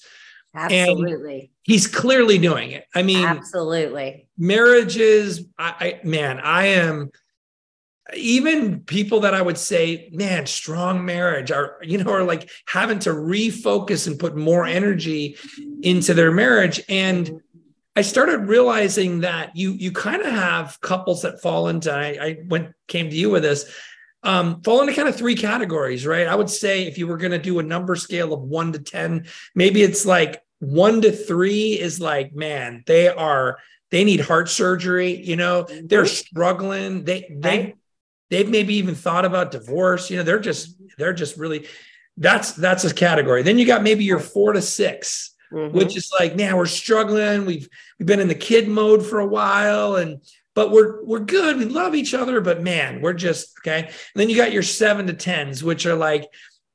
Absolutely. 0.58 1.40
And 1.40 1.50
he's 1.64 1.86
clearly 1.88 2.40
doing 2.40 2.72
it. 2.72 2.86
I 2.96 3.04
mean, 3.04 3.24
absolutely. 3.24 4.28
Marriages, 4.38 5.46
I, 5.58 6.00
I 6.02 6.08
man, 6.08 6.40
I 6.40 6.68
am 6.68 7.12
even 8.16 8.82
people 8.82 9.20
that 9.22 9.34
I 9.34 9.42
would 9.42 9.58
say, 9.58 10.10
man, 10.14 10.46
strong 10.46 11.06
marriage 11.06 11.52
are, 11.52 11.78
you 11.84 11.98
know, 11.98 12.12
are 12.12 12.24
like 12.24 12.50
having 12.68 13.00
to 13.00 13.12
refocus 13.12 14.08
and 14.08 14.18
put 14.18 14.36
more 14.36 14.66
energy 14.66 15.38
into 15.82 16.14
their 16.14 16.32
marriage. 16.32 16.82
And 16.90 17.42
I 17.96 18.02
started 18.02 18.48
realizing 18.48 19.22
that 19.22 19.56
you 19.56 19.72
you 19.74 19.92
kind 19.92 20.22
of 20.22 20.32
have 20.32 20.80
couples 20.82 21.22
that 21.24 21.42
fall 21.42 21.68
into 21.68 21.92
I, 21.92 22.18
I 22.22 22.38
went 22.48 22.74
came 22.88 23.10
to 23.10 23.16
you 23.16 23.30
with 23.30 23.44
this 23.44 23.70
um, 24.24 24.62
fall 24.62 24.82
into 24.82 24.94
kind 24.94 25.08
of 25.08 25.16
three 25.16 25.36
categories, 25.36 26.06
right? 26.06 26.28
I 26.28 26.36
would 26.36 26.50
say 26.50 26.86
if 26.86 26.98
you 26.98 27.08
were 27.08 27.18
going 27.18 27.32
to 27.32 27.40
do 27.40 27.60
a 27.60 27.64
number 27.64 27.96
scale 27.96 28.34
of 28.34 28.42
one 28.42 28.74
to 28.74 28.80
10, 28.80 29.28
maybe 29.56 29.84
it's 29.84 30.06
like 30.06 30.42
one 30.60 31.02
to 31.02 31.12
three 31.12 31.80
is 31.80 32.00
like, 32.00 32.34
man, 32.34 32.84
they 32.86 33.08
are, 33.08 33.60
they 33.92 34.04
need 34.04 34.20
heart 34.20 34.50
surgery, 34.50 35.16
you 35.16 35.36
know, 35.36 35.64
mm-hmm. 35.64 35.88
they're 35.88 36.06
struggling. 36.06 37.04
They, 37.04 37.28
they 37.30 37.76
they've 38.30 38.50
maybe 38.50 38.76
even 38.76 38.96
thought 38.96 39.24
about 39.24 39.52
divorce, 39.52 40.10
you 40.10 40.18
know, 40.18 40.24
they're 40.24 40.40
just, 40.40 40.76
they're 40.98 41.14
just 41.14 41.38
really, 41.38 41.68
that's, 42.18 42.52
that's 42.54 42.84
a 42.84 42.94
category. 42.94 43.42
Then 43.42 43.58
you 43.58 43.66
got 43.66 43.84
maybe 43.84 44.04
your 44.04 44.20
four 44.20 44.52
to 44.52 44.62
6 44.62 45.36
mm-hmm. 45.54 45.78
which 45.78 45.96
is 45.96 46.12
like, 46.20 46.36
man, 46.36 46.58
we're 46.58 46.66
struggling. 46.66 47.46
We've, 47.46 47.70
we've 47.98 48.06
been 48.06 48.20
in 48.20 48.28
the 48.28 48.36
kid 48.36 48.68
mode 48.68 49.06
for 49.06 49.20
a 49.20 49.26
while 49.26 49.96
and, 49.96 50.20
but 50.58 50.72
we're 50.72 51.06
we're 51.06 51.20
good. 51.20 51.58
We 51.58 51.66
love 51.66 51.94
each 51.94 52.16
other, 52.16 52.42
but 52.42 52.64
man, 52.64 53.00
we're 53.00 53.14
just 53.14 53.54
okay. 53.60 53.84
And 53.84 53.94
then 54.16 54.28
you 54.28 54.36
got 54.36 54.52
your 54.52 54.64
seven 54.64 55.06
to 55.06 55.14
tens, 55.14 55.64
which 55.64 55.86
are 55.86 55.94
like 55.94 56.28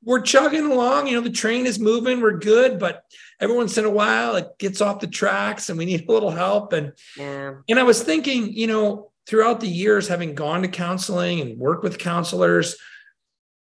we're 0.04 0.20
chugging 0.20 0.66
along. 0.70 1.08
You 1.08 1.16
know, 1.16 1.20
the 1.20 1.30
train 1.30 1.66
is 1.66 1.80
moving. 1.80 2.20
We're 2.20 2.38
good, 2.38 2.78
but 2.78 3.02
every 3.42 3.56
once 3.56 3.76
in 3.76 3.84
a 3.84 3.90
while 3.90 4.36
it 4.36 4.56
gets 4.58 4.80
off 4.80 5.00
the 5.00 5.06
tracks, 5.06 5.68
and 5.68 5.76
we 5.76 5.84
need 5.84 6.08
a 6.08 6.12
little 6.12 6.30
help. 6.30 6.72
And 6.72 6.92
yeah. 7.16 7.54
and 7.68 7.78
I 7.78 7.82
was 7.82 8.02
thinking, 8.02 8.52
you 8.52 8.68
know, 8.68 9.10
throughout 9.26 9.60
the 9.60 9.68
years, 9.68 10.08
having 10.08 10.34
gone 10.34 10.62
to 10.62 10.68
counseling 10.68 11.40
and 11.40 11.58
worked 11.58 11.82
with 11.82 11.98
counselors, 11.98 12.76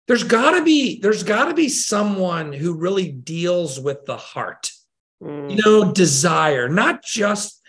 there's 0.09 0.25
got 0.25 0.53
to 0.53 0.65
be 0.65 1.01
there's 1.01 1.23
got 1.23 1.47
to 1.47 1.55
be 1.55 1.69
someone 1.69 2.53
who 2.53 2.75
really 2.75 3.11
deals 3.13 3.79
with 3.79 4.05
the 4.05 4.17
heart. 4.17 4.73
Mm. 5.23 5.51
You 5.51 5.63
know, 5.65 5.93
desire, 5.93 6.69
not 6.69 7.03
just 7.05 7.63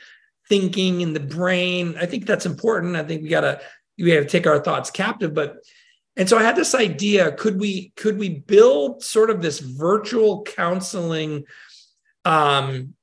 thinking 0.50 1.02
in 1.02 1.14
the 1.14 1.20
brain. 1.20 1.96
I 2.00 2.06
think 2.06 2.26
that's 2.26 2.46
important. 2.46 2.96
I 2.96 3.04
think 3.04 3.22
we 3.22 3.30
gotta 3.30 3.62
we 3.98 4.12
gotta 4.12 4.26
take 4.26 4.48
our 4.48 4.60
thoughts 4.60 4.90
captive. 4.90 5.34
But 5.34 5.58
and 6.18 6.28
so 6.28 6.38
I 6.38 6.44
had 6.44 6.56
this 6.56 6.76
idea: 6.76 7.32
could 7.32 7.60
we 7.60 7.94
could 7.96 8.18
we 8.18 8.30
build 8.30 9.04
sort 9.04 9.30
of 9.30 9.42
this 9.42 9.60
virtual 9.60 10.44
counseling 10.44 11.46
um, 12.26 12.94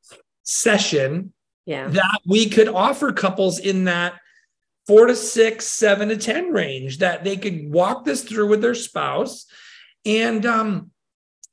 session 0.43 1.33
yeah. 1.65 1.89
that 1.89 2.21
we 2.27 2.49
could 2.49 2.69
offer 2.69 3.13
couples 3.13 3.59
in 3.59 3.85
that 3.85 4.15
four 4.87 5.07
to 5.07 5.17
six, 5.17 5.67
seven 5.67 6.09
to 6.09 6.17
ten 6.17 6.53
range 6.53 6.99
that 6.99 7.25
they 7.25 7.37
could 7.37 7.71
walk 7.71 8.05
this 8.05 8.23
through 8.23 8.49
with 8.49 8.63
their 8.63 8.75
spouse 8.75 9.47
and 10.05 10.47
um, 10.47 10.91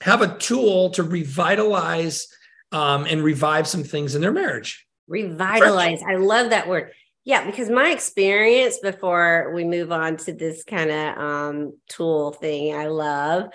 have 0.02 0.22
a 0.22 0.38
tool 0.38 0.92
to 0.92 1.04
revitalize 1.04 2.28
um, 2.72 3.06
and 3.10 3.24
revive 3.24 3.68
some 3.68 3.84
things 3.84 4.16
in 4.16 4.22
their 4.22 4.32
marriage. 4.32 4.86
Revitalize. 5.08 6.02
I 6.08 6.16
love 6.16 6.52
that 6.52 6.68
word. 6.68 6.92
Yeah, 7.26 7.46
because 7.46 7.70
my 7.70 7.92
experience 7.92 8.80
before 8.80 9.54
we 9.56 9.64
move 9.64 9.94
on 9.94 10.18
to 10.18 10.34
this 10.34 10.66
kind 10.66 10.92
of 10.92 11.18
um, 11.18 11.78
tool 11.88 12.34
thing 12.34 12.76
I 12.76 12.88
love, 12.88 13.48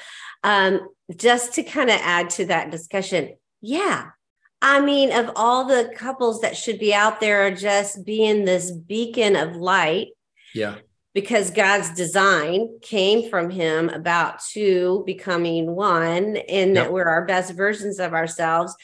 um, 0.42 0.88
just 1.14 1.54
to 1.54 1.62
kind 1.62 1.90
of 1.90 2.00
add 2.02 2.30
to 2.30 2.46
that 2.46 2.70
discussion. 2.70 3.34
Yeah. 3.60 4.10
I 4.60 4.80
mean, 4.80 5.12
of 5.12 5.30
all 5.36 5.64
the 5.64 5.92
couples 5.96 6.40
that 6.40 6.56
should 6.56 6.78
be 6.78 6.92
out 6.92 7.20
there 7.20 7.54
just 7.54 8.04
being 8.04 8.44
this 8.44 8.70
beacon 8.70 9.36
of 9.36 9.56
light. 9.56 10.08
Yeah. 10.54 10.76
Because 11.14 11.50
God's 11.50 11.94
design 11.94 12.78
came 12.80 13.28
from 13.30 13.50
Him 13.50 13.88
about 13.88 14.40
two 14.52 15.02
becoming 15.06 15.74
one, 15.74 16.36
and 16.36 16.76
that 16.76 16.92
we're 16.92 17.08
our 17.08 17.24
best 17.24 17.54
versions 17.54 17.98
of 17.98 18.12
ourselves 18.12 18.74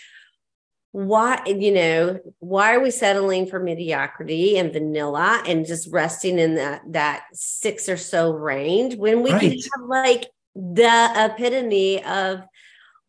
why 0.94 1.42
you 1.44 1.72
know 1.72 2.20
why 2.38 2.72
are 2.72 2.78
we 2.78 2.88
settling 2.88 3.48
for 3.48 3.58
mediocrity 3.58 4.58
and 4.58 4.72
vanilla 4.72 5.42
and 5.44 5.66
just 5.66 5.90
resting 5.90 6.38
in 6.38 6.54
that 6.54 6.82
that 6.86 7.24
six 7.32 7.88
or 7.88 7.96
so 7.96 8.30
range 8.30 8.94
when 8.94 9.24
we 9.24 9.32
right. 9.32 9.40
can 9.40 9.50
have 9.50 9.88
like 9.88 10.26
the 10.54 11.12
epitome 11.16 12.00
of 12.04 12.44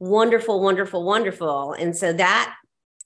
wonderful 0.06 0.62
wonderful 0.62 1.04
wonderful. 1.04 1.74
And 1.74 1.96
so 1.96 2.14
that 2.14 2.56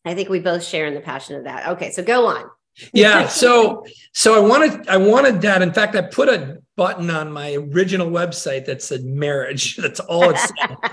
i 0.06 0.14
think 0.14 0.30
we 0.30 0.40
both 0.40 0.64
share 0.64 0.86
in 0.86 0.94
the 0.94 1.02
passion 1.02 1.36
of 1.36 1.46
that. 1.46 1.70
Okay 1.70 1.92
so 1.92 2.04
go 2.04 2.28
on. 2.28 2.50
Yeah 2.94 3.28
so 3.44 3.86
so 4.14 4.36
i 4.36 4.48
wanted 4.48 4.88
i 4.88 4.98
wanted 4.98 5.42
that. 5.42 5.62
In 5.62 5.74
fact 5.74 5.96
i 5.96 6.02
put 6.02 6.30
a 6.30 6.60
button 6.76 7.10
on 7.10 7.32
my 7.32 7.56
original 7.56 8.10
website 8.10 8.66
that 8.66 8.82
said 8.82 9.04
marriage. 9.04 9.76
That's 9.78 10.00
all 10.00 10.30
it 10.30 10.38
said. 10.38 10.78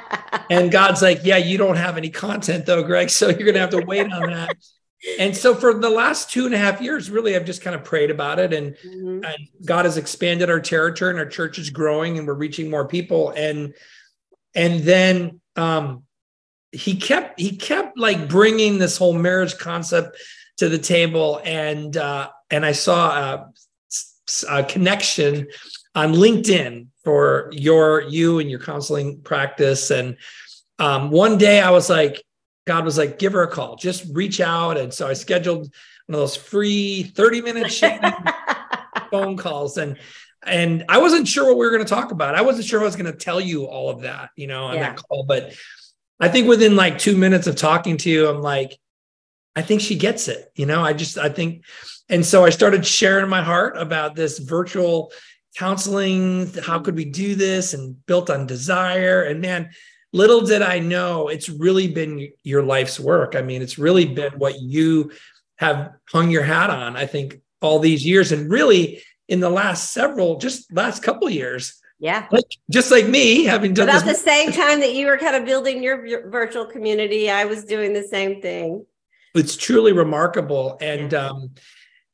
And 0.48 0.70
god's 0.70 1.02
like 1.02 1.20
yeah 1.24 1.38
you 1.38 1.58
don't 1.58 1.76
have 1.76 1.96
any 1.96 2.10
content 2.10 2.66
though 2.66 2.82
greg 2.84 3.10
so 3.10 3.28
you're 3.28 3.46
gonna 3.46 3.58
have 3.58 3.70
to 3.70 3.84
wait 3.84 4.12
on 4.12 4.30
that. 4.30 4.56
And 5.18 5.36
so 5.36 5.54
for 5.54 5.74
the 5.74 5.90
last 5.90 6.30
two 6.30 6.46
and 6.46 6.54
a 6.54 6.58
half 6.58 6.80
years 6.80 7.10
really 7.10 7.34
i've 7.34 7.44
just 7.44 7.62
kind 7.62 7.74
of 7.74 7.82
prayed 7.82 8.10
about 8.10 8.38
it. 8.38 8.52
And, 8.52 8.76
mm-hmm. 8.76 9.24
and 9.24 9.48
god 9.64 9.86
has 9.86 9.96
expanded 9.96 10.50
our 10.50 10.60
territory 10.60 11.10
and 11.10 11.18
our 11.18 11.26
church 11.26 11.58
is 11.58 11.70
growing 11.70 12.16
and 12.16 12.26
we're 12.28 12.34
reaching 12.34 12.70
more 12.70 12.86
people. 12.86 13.30
And 13.30 13.74
and 14.56 14.80
then 14.80 15.40
um 15.56 16.02
he 16.72 16.96
kept 16.96 17.38
he 17.40 17.56
kept 17.56 17.98
like 17.98 18.28
bringing 18.28 18.78
this 18.78 18.96
whole 18.96 19.14
marriage 19.14 19.56
concept 19.56 20.18
to 20.56 20.68
the 20.68 20.78
table 20.78 21.40
and 21.44 21.96
uh 21.96 22.28
and 22.50 22.66
i 22.66 22.72
saw 22.72 23.10
a, 23.10 23.52
a 24.50 24.64
connection 24.64 25.46
on 25.94 26.12
linkedin 26.12 26.86
for 27.06 27.48
your 27.52 28.02
you 28.02 28.40
and 28.40 28.50
your 28.50 28.58
counseling 28.58 29.20
practice. 29.20 29.92
And 29.92 30.16
um 30.80 31.10
one 31.10 31.38
day 31.38 31.60
i 31.60 31.70
was 31.70 31.88
like 31.88 32.20
god 32.66 32.84
was 32.84 32.98
like 32.98 33.20
give 33.20 33.32
her 33.32 33.44
a 33.44 33.48
call 33.48 33.76
just 33.76 34.04
reach 34.12 34.40
out. 34.40 34.76
And 34.76 34.92
so 34.92 35.06
i 35.06 35.12
scheduled 35.12 35.72
one 36.06 36.14
of 36.14 36.20
those 36.20 36.34
free 36.34 37.04
30 37.04 37.42
minute 37.42 37.72
phone 39.12 39.36
calls. 39.36 39.78
And 39.78 39.98
and 40.46 40.84
I 40.88 40.98
wasn't 40.98 41.28
sure 41.28 41.44
what 41.46 41.58
we 41.58 41.66
were 41.66 41.72
going 41.72 41.84
to 41.84 41.88
talk 41.88 42.12
about. 42.12 42.34
I 42.34 42.42
wasn't 42.42 42.66
sure 42.66 42.80
I 42.80 42.84
was 42.84 42.96
going 42.96 43.10
to 43.10 43.18
tell 43.18 43.40
you 43.40 43.64
all 43.64 43.90
of 43.90 44.02
that, 44.02 44.30
you 44.36 44.46
know, 44.46 44.64
on 44.64 44.74
yeah. 44.74 44.90
that 44.90 44.96
call. 44.96 45.24
But 45.24 45.54
I 46.20 46.28
think 46.28 46.48
within 46.48 46.76
like 46.76 46.98
two 46.98 47.16
minutes 47.16 47.46
of 47.46 47.56
talking 47.56 47.96
to 47.98 48.10
you, 48.10 48.28
I'm 48.28 48.40
like, 48.40 48.78
I 49.54 49.62
think 49.62 49.80
she 49.80 49.96
gets 49.96 50.28
it. 50.28 50.50
You 50.54 50.66
know, 50.66 50.82
I 50.82 50.92
just, 50.92 51.18
I 51.18 51.28
think, 51.28 51.64
and 52.08 52.24
so 52.24 52.44
I 52.44 52.50
started 52.50 52.86
sharing 52.86 53.28
my 53.28 53.42
heart 53.42 53.76
about 53.76 54.14
this 54.14 54.38
virtual 54.38 55.12
counseling. 55.56 56.52
How 56.62 56.78
could 56.78 56.94
we 56.94 57.04
do 57.04 57.34
this? 57.34 57.74
And 57.74 58.04
built 58.06 58.30
on 58.30 58.46
desire. 58.46 59.22
And 59.22 59.40
man, 59.40 59.70
little 60.12 60.42
did 60.42 60.62
I 60.62 60.78
know 60.78 61.28
it's 61.28 61.48
really 61.48 61.88
been 61.88 62.30
your 62.42 62.62
life's 62.62 63.00
work. 63.00 63.34
I 63.34 63.42
mean, 63.42 63.62
it's 63.62 63.78
really 63.78 64.06
been 64.06 64.32
what 64.34 64.60
you 64.60 65.10
have 65.56 65.92
hung 66.10 66.30
your 66.30 66.42
hat 66.42 66.70
on, 66.70 66.96
I 66.96 67.06
think, 67.06 67.40
all 67.60 67.78
these 67.78 68.04
years. 68.06 68.32
And 68.32 68.50
really, 68.50 69.02
in 69.28 69.40
the 69.40 69.50
last 69.50 69.92
several, 69.92 70.38
just 70.38 70.72
last 70.72 71.02
couple 71.02 71.28
years, 71.28 71.80
yeah. 71.98 72.26
Like, 72.30 72.44
just 72.70 72.90
like 72.90 73.06
me 73.06 73.44
having 73.44 73.72
done 73.72 73.88
about 73.88 74.04
this- 74.04 74.18
the 74.18 74.24
same 74.24 74.52
time 74.52 74.80
that 74.80 74.94
you 74.94 75.06
were 75.06 75.16
kind 75.16 75.36
of 75.36 75.44
building 75.44 75.82
your 75.82 76.28
virtual 76.28 76.66
community, 76.66 77.30
I 77.30 77.44
was 77.44 77.64
doing 77.64 77.92
the 77.92 78.02
same 78.02 78.42
thing. 78.42 78.84
It's 79.34 79.56
truly 79.56 79.92
remarkable. 79.92 80.78
And 80.80 81.12
yeah. 81.12 81.28
um, 81.28 81.50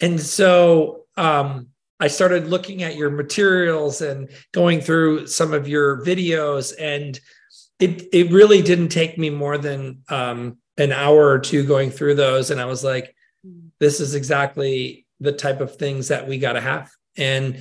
and 0.01 0.21
so 0.21 1.05
um 1.17 1.69
I 2.01 2.09
started 2.09 2.49
looking 2.49 2.83
at 2.83 2.97
your 2.97 3.11
materials 3.11 4.01
and 4.01 4.29
going 4.51 4.81
through 4.81 5.29
some 5.29 5.53
of 5.53 5.69
your 5.69 6.05
videos, 6.05 6.75
and 6.79 7.19
it 7.79 8.09
it 8.13 8.33
really 8.33 8.63
didn't 8.63 8.89
take 8.89 9.19
me 9.19 9.31
more 9.31 9.59
than 9.59 10.03
um 10.09 10.59
an 10.79 10.91
hour 10.93 11.29
or 11.29 11.39
two 11.39 11.65
going 11.65 11.91
through 11.91 12.15
those. 12.15 12.51
And 12.51 12.61
I 12.61 12.65
was 12.65 12.83
like, 12.83 13.15
hmm. 13.45 13.69
this 13.79 14.01
is 14.01 14.15
exactly 14.15 15.07
the 15.21 15.33
type 15.33 15.61
of 15.61 15.77
things 15.77 16.09
that 16.09 16.27
we 16.27 16.39
got 16.39 16.55
to 16.55 16.61
have. 16.61 16.91
And 17.17 17.59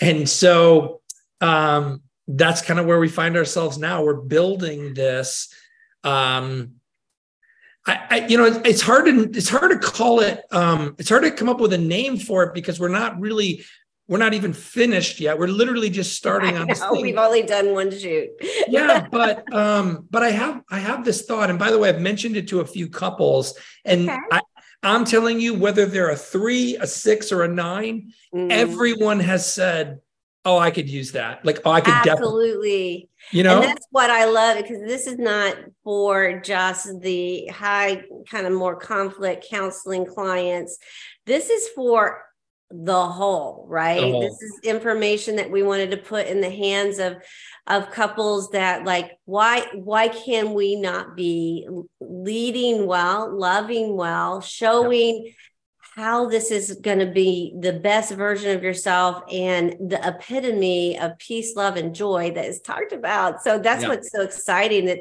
and 0.00 0.28
so 0.28 1.00
um, 1.40 2.02
that's 2.26 2.62
kind 2.62 2.80
of 2.80 2.86
where 2.86 2.98
we 2.98 3.08
find 3.08 3.36
ourselves 3.36 3.78
now. 3.78 4.02
We're 4.02 4.14
building 4.14 4.94
this. 4.94 5.52
Um, 6.04 6.76
I, 7.86 8.00
I, 8.10 8.26
you 8.26 8.36
know, 8.36 8.44
it's, 8.44 8.58
it's 8.64 8.82
hard 8.82 9.06
to 9.06 9.30
it's 9.30 9.48
hard 9.48 9.70
to 9.70 9.78
call 9.78 10.20
it. 10.20 10.42
Um, 10.50 10.96
it's 10.98 11.08
hard 11.08 11.22
to 11.22 11.30
come 11.30 11.48
up 11.48 11.60
with 11.60 11.72
a 11.72 11.78
name 11.78 12.18
for 12.18 12.44
it 12.44 12.54
because 12.54 12.78
we're 12.78 12.88
not 12.88 13.18
really 13.20 13.64
we're 14.10 14.18
not 14.18 14.34
even 14.34 14.52
finished 14.52 15.20
yet. 15.20 15.38
We're 15.38 15.46
literally 15.46 15.88
just 15.88 16.16
starting 16.16 16.56
on 16.56 16.66
this 16.66 16.80
thing. 16.80 17.00
We've 17.00 17.16
only 17.16 17.44
done 17.44 17.72
one 17.74 17.92
shoot. 17.92 18.30
yeah, 18.66 19.06
but 19.12 19.50
um, 19.54 20.08
but 20.10 20.24
I 20.24 20.30
have 20.30 20.62
I 20.68 20.80
have 20.80 21.04
this 21.04 21.22
thought, 21.22 21.48
and 21.48 21.58
by 21.60 21.70
the 21.70 21.78
way, 21.78 21.88
I've 21.88 22.00
mentioned 22.00 22.36
it 22.36 22.48
to 22.48 22.58
a 22.58 22.66
few 22.66 22.88
couples, 22.88 23.56
and 23.84 24.10
okay. 24.10 24.18
I, 24.32 24.40
I'm 24.82 25.04
telling 25.04 25.40
you, 25.40 25.54
whether 25.54 25.86
they're 25.86 26.10
a 26.10 26.16
three, 26.16 26.76
a 26.76 26.86
six, 26.86 27.32
or 27.32 27.42
a 27.42 27.48
nine, 27.48 28.12
mm. 28.34 28.50
everyone 28.50 29.20
has 29.20 29.52
said 29.52 30.00
oh, 30.44 30.58
I 30.58 30.70
could 30.70 30.88
use 30.88 31.12
that. 31.12 31.44
Like, 31.44 31.60
oh, 31.64 31.70
I 31.70 31.80
could 31.80 31.94
absolutely. 31.94 33.08
You 33.30 33.42
know, 33.42 33.60
and 33.60 33.64
that's 33.64 33.86
what 33.90 34.10
I 34.10 34.24
love 34.24 34.56
because 34.56 34.80
this 34.80 35.06
is 35.06 35.18
not 35.18 35.56
for 35.84 36.40
just 36.40 37.00
the 37.00 37.46
high 37.48 38.04
kind 38.28 38.46
of 38.46 38.52
more 38.52 38.76
conflict 38.76 39.46
counseling 39.50 40.06
clients. 40.06 40.78
This 41.26 41.50
is 41.50 41.68
for 41.68 42.24
the 42.70 43.06
whole, 43.06 43.66
right? 43.68 44.00
The 44.00 44.10
whole. 44.10 44.20
This 44.22 44.42
is 44.42 44.60
information 44.64 45.36
that 45.36 45.50
we 45.50 45.62
wanted 45.62 45.90
to 45.90 45.96
put 45.96 46.26
in 46.26 46.40
the 46.40 46.50
hands 46.50 46.98
of 46.98 47.16
of 47.66 47.90
couples 47.90 48.50
that 48.50 48.84
like 48.84 49.12
why 49.24 49.66
why 49.74 50.08
can 50.08 50.54
we 50.54 50.76
not 50.76 51.16
be 51.16 51.68
leading 52.00 52.86
well, 52.86 53.36
loving 53.36 53.96
well, 53.96 54.40
showing 54.40 55.24
yep 55.26 55.34
how 56.00 56.26
this 56.26 56.50
is 56.50 56.72
going 56.80 56.98
to 56.98 57.06
be 57.06 57.54
the 57.60 57.74
best 57.74 58.12
version 58.12 58.56
of 58.56 58.62
yourself 58.62 59.22
and 59.30 59.76
the 59.90 60.00
epitome 60.02 60.98
of 60.98 61.18
peace, 61.18 61.54
love, 61.56 61.76
and 61.76 61.94
joy 61.94 62.30
that 62.30 62.46
is 62.46 62.60
talked 62.60 62.92
about. 62.92 63.42
So 63.42 63.58
that's 63.58 63.82
yeah. 63.82 63.90
what's 63.90 64.10
so 64.10 64.22
exciting 64.22 64.86
that 64.86 65.00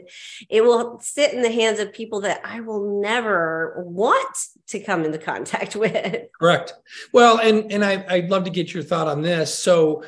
it 0.49 0.61
will 0.61 0.99
sit 0.99 1.33
in 1.33 1.41
the 1.41 1.51
hands 1.51 1.79
of 1.79 1.93
people 1.93 2.19
that 2.21 2.41
I 2.43 2.59
will 2.59 3.01
never 3.01 3.81
want 3.87 4.37
to 4.67 4.79
come 4.79 5.05
into 5.05 5.17
contact 5.17 5.75
with. 5.77 6.27
Correct. 6.37 6.73
Well, 7.13 7.39
and 7.39 7.71
and 7.71 7.85
I, 7.85 8.05
I'd 8.09 8.29
love 8.29 8.43
to 8.43 8.49
get 8.49 8.73
your 8.73 8.83
thought 8.83 9.07
on 9.07 9.21
this. 9.21 9.53
So 9.53 10.03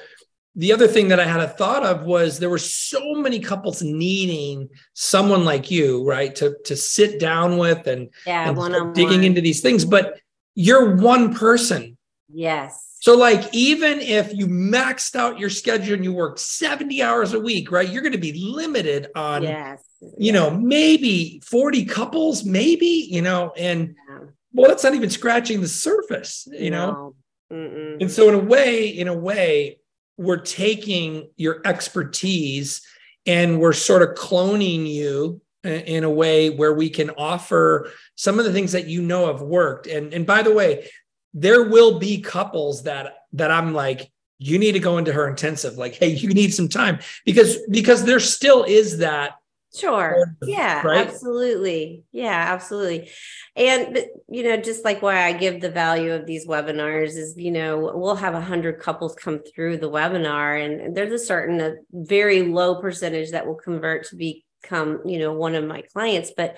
the 0.56 0.74
other 0.74 0.88
thing 0.88 1.08
that 1.08 1.20
I 1.22 1.26
had 1.26 1.40
a 1.40 1.48
thought 1.48 1.84
of 1.84 2.04
was 2.04 2.38
there 2.38 2.50
were 2.50 2.58
so 2.58 3.14
many 3.14 3.40
couples 3.40 3.82
needing 3.82 4.68
someone 4.94 5.46
like 5.46 5.72
you, 5.72 6.06
right, 6.06 6.36
to 6.36 6.58
to 6.66 6.76
sit 6.76 7.18
down 7.18 7.58
with 7.58 7.88
and, 7.88 8.10
yeah, 8.28 8.50
and 8.50 8.94
digging 8.94 9.24
into 9.24 9.40
these 9.40 9.62
things. 9.62 9.86
But 9.86 10.20
you're 10.62 10.96
one 10.96 11.34
person. 11.34 11.98
Yes. 12.32 12.88
So, 13.02 13.18
like, 13.18 13.52
even 13.52 14.00
if 14.00 14.32
you 14.32 14.46
maxed 14.46 15.16
out 15.16 15.40
your 15.40 15.50
schedule 15.50 15.96
and 15.96 16.04
you 16.04 16.14
work 16.14 16.38
70 16.38 17.02
hours 17.02 17.34
a 17.34 17.40
week, 17.40 17.72
right, 17.72 17.90
you're 17.90 18.04
going 18.04 18.12
to 18.12 18.20
be 18.20 18.34
limited 18.34 19.08
on, 19.16 19.42
yes. 19.42 19.84
you 20.02 20.32
yes. 20.32 20.34
know, 20.34 20.52
maybe 20.52 21.42
40 21.44 21.86
couples, 21.86 22.46
maybe, 22.46 23.08
you 23.10 23.24
know, 23.24 23.54
and 23.58 23.96
yeah. 24.08 24.20
well, 24.54 24.70
that's 24.70 24.84
not 24.84 24.94
even 24.94 25.10
scratching 25.10 25.62
the 25.62 25.68
surface, 25.68 26.48
you 26.52 26.70
no. 26.70 26.92
know. 26.92 27.16
Mm-mm. 27.52 28.02
And 28.02 28.12
so, 28.12 28.30
in 28.30 28.36
a 28.36 28.40
way, 28.40 28.88
in 28.88 29.08
a 29.08 29.18
way, 29.18 29.80
we're 30.18 30.38
taking 30.38 31.32
your 31.38 31.60
expertise 31.66 32.82
and 33.26 33.60
we're 33.60 33.74
sort 33.74 34.04
of 34.04 34.10
cloning 34.10 34.88
you 34.88 35.42
in 35.64 36.04
a 36.04 36.10
way 36.10 36.50
where 36.50 36.74
we 36.74 36.90
can 36.90 37.12
offer 37.12 37.92
some 38.16 38.40
of 38.40 38.46
the 38.46 38.54
things 38.54 38.72
that 38.72 38.88
you 38.88 39.02
know 39.02 39.28
have 39.28 39.42
worked. 39.42 39.88
And 39.88 40.14
and 40.14 40.26
by 40.26 40.42
the 40.42 40.54
way 40.54 40.90
there 41.34 41.64
will 41.64 41.98
be 41.98 42.20
couples 42.20 42.84
that 42.84 43.14
that 43.32 43.52
i'm 43.52 43.74
like 43.74 44.12
you 44.44 44.58
need 44.58 44.72
to 44.72 44.80
go 44.80 44.98
into 44.98 45.14
her 45.14 45.30
intensive. 45.30 45.76
Like 45.76 45.94
hey 45.94 46.10
you 46.10 46.30
need 46.30 46.54
some 46.54 46.68
time 46.68 47.00
because 47.26 47.58
because 47.70 48.04
there 48.04 48.20
still 48.20 48.64
is 48.64 48.98
that 48.98 49.34
sure. 49.78 50.36
yeah 50.42 50.82
right? 50.82 51.08
absolutely. 51.08 52.04
Yeah 52.12 52.48
absolutely. 52.50 53.12
And 53.56 54.00
you 54.30 54.44
know 54.44 54.58
just 54.58 54.84
like 54.84 55.04
why 55.04 55.26
i 55.26 55.34
give 55.34 55.62
the 55.62 55.70
value 55.70 56.12
of 56.12 56.26
these 56.26 56.48
webinars 56.48 57.10
is 57.10 57.36
you 57.38 57.52
know 57.52 57.92
we'll 57.94 58.16
have 58.16 58.34
a 58.34 58.42
hundred 58.42 58.80
couples 58.80 59.14
come 59.14 59.42
through 59.44 59.78
the 59.78 59.92
webinar 59.92 60.66
and 60.66 60.98
there's 60.98 61.14
a 61.14 61.24
certain 61.24 61.62
a 61.62 61.76
very 61.92 62.42
low 62.42 62.82
percentage 62.82 63.32
that 63.32 63.46
will 63.46 63.56
convert 63.56 64.08
to 64.08 64.16
be 64.16 64.44
become 64.62 65.02
you 65.06 65.20
know 65.20 65.34
one 65.34 65.56
of 65.56 65.66
my 65.66 65.82
clients 65.94 66.32
but 66.36 66.58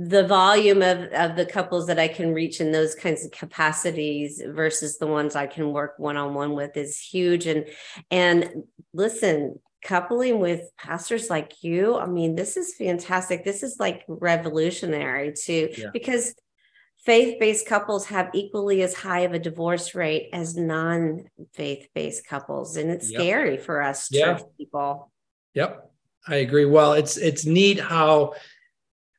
the 0.00 0.24
volume 0.24 0.80
of, 0.80 1.12
of 1.12 1.34
the 1.34 1.44
couples 1.44 1.88
that 1.88 1.98
I 1.98 2.06
can 2.06 2.32
reach 2.32 2.60
in 2.60 2.70
those 2.70 2.94
kinds 2.94 3.24
of 3.24 3.32
capacities 3.32 4.40
versus 4.46 4.96
the 4.96 5.08
ones 5.08 5.34
I 5.34 5.48
can 5.48 5.72
work 5.72 5.94
one-on-one 5.98 6.54
with 6.54 6.76
is 6.76 7.00
huge. 7.00 7.48
And 7.48 7.66
and 8.08 8.62
listen, 8.94 9.58
coupling 9.84 10.38
with 10.38 10.70
pastors 10.78 11.28
like 11.28 11.64
you, 11.64 11.96
I 11.96 12.06
mean, 12.06 12.36
this 12.36 12.56
is 12.56 12.76
fantastic. 12.76 13.44
This 13.44 13.64
is 13.64 13.78
like 13.80 14.04
revolutionary 14.06 15.32
too, 15.32 15.70
yeah. 15.76 15.90
because 15.92 16.32
faith-based 17.04 17.66
couples 17.66 18.06
have 18.06 18.30
equally 18.34 18.82
as 18.82 18.94
high 18.94 19.20
of 19.20 19.32
a 19.32 19.38
divorce 19.40 19.96
rate 19.96 20.28
as 20.32 20.56
non-faith-based 20.56 22.24
couples. 22.24 22.76
And 22.76 22.88
it's 22.92 23.10
yep. 23.10 23.20
scary 23.20 23.56
for 23.56 23.82
us 23.82 24.06
yeah. 24.12 24.34
church 24.34 24.42
people. 24.56 25.10
Yep. 25.54 25.87
I 26.28 26.36
agree. 26.36 26.66
Well, 26.66 26.92
it's 26.92 27.16
it's 27.16 27.46
neat 27.46 27.80
how 27.80 28.34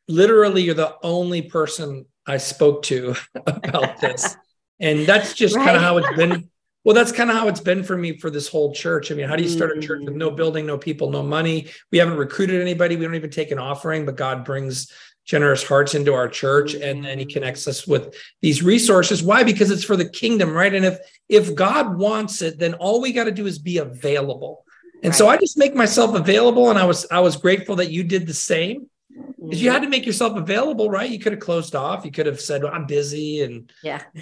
literally 0.08 0.64
you're 0.64 0.76
the 0.76 0.96
only 1.04 1.42
person 1.42 2.06
I 2.26 2.38
spoke 2.38 2.84
to 2.84 3.16
about 3.48 4.00
this. 4.00 4.38
and 4.80 5.06
that's 5.06 5.34
just 5.34 5.56
right. 5.56 5.66
kind 5.66 5.78
of 5.78 5.84
how 5.84 5.98
it's 5.98 6.16
been. 6.16 6.50
Well, 6.86 6.96
that's 6.96 7.12
kind 7.12 7.30
of 7.30 7.36
how 7.36 7.50
it's 7.50 7.60
been 7.60 7.84
for 7.84 7.98
me 7.98 8.18
for 8.18 8.30
this 8.30 8.48
whole 8.48 8.74
church. 8.74 9.12
I 9.12 9.16
mean, 9.16 9.28
how 9.28 9.36
do 9.36 9.44
you 9.44 9.50
start 9.50 9.78
a 9.78 9.82
church 9.82 10.02
with 10.06 10.16
no 10.16 10.32
mm. 10.32 10.38
building, 10.38 10.66
no 10.66 10.78
people, 10.78 11.12
no 11.12 11.22
money? 11.22 11.68
We 11.92 11.98
haven't 11.98 12.18
recruited 12.18 12.62
anybody. 12.62 12.96
We 12.96 13.04
don't 13.04 13.16
even 13.16 13.30
take 13.30 13.52
an 13.52 13.60
offering, 13.60 14.06
but 14.06 14.16
God 14.16 14.46
brings 14.46 14.90
generous 15.30 15.62
hearts 15.62 15.94
into 15.94 16.12
our 16.12 16.28
church 16.28 16.74
and 16.74 17.06
then 17.06 17.20
he 17.20 17.26
mm. 17.26 17.34
connects 17.34 17.68
us 17.68 17.86
with 17.86 18.16
these 18.42 18.64
resources 18.64 19.22
why 19.22 19.44
because 19.44 19.70
it's 19.70 19.84
for 19.84 19.96
the 19.96 20.10
kingdom 20.10 20.52
right 20.52 20.74
and 20.74 20.84
if 20.84 20.98
if 21.30 21.54
god 21.54 22.00
wants 22.00 22.42
it 22.42 22.58
then 22.58 22.74
all 22.74 23.00
we 23.00 23.14
got 23.14 23.26
to 23.26 23.32
do 23.32 23.46
is 23.46 23.60
be 23.60 23.78
available 23.78 24.66
and 25.04 25.12
right. 25.12 25.16
so 25.16 25.28
I 25.28 25.38
just 25.38 25.58
make 25.58 25.76
myself 25.76 26.16
available. 26.16 26.70
And 26.70 26.80
I 26.80 26.86
was 26.86 27.06
I 27.10 27.20
was 27.20 27.36
grateful 27.38 27.76
that 27.78 27.92
you 27.92 28.04
did 28.04 28.28
the 28.28 28.34
same. 28.34 28.90
Because 29.10 29.62
you 29.62 29.70
mm-hmm. 29.70 29.74
had 29.74 29.84
to 29.84 29.90
make 29.90 30.06
yourself 30.06 30.38
available, 30.38 30.90
right? 30.90 31.10
You 31.10 31.20
could 31.20 31.32
have 31.34 31.42
closed 31.42 31.76
off. 31.76 32.06
You 32.06 32.12
could 32.12 32.26
have 32.26 32.40
said, 32.40 32.64
well, 32.64 32.74
I'm 32.74 32.86
busy 32.86 33.42
and 33.42 33.72
yeah. 33.84 34.02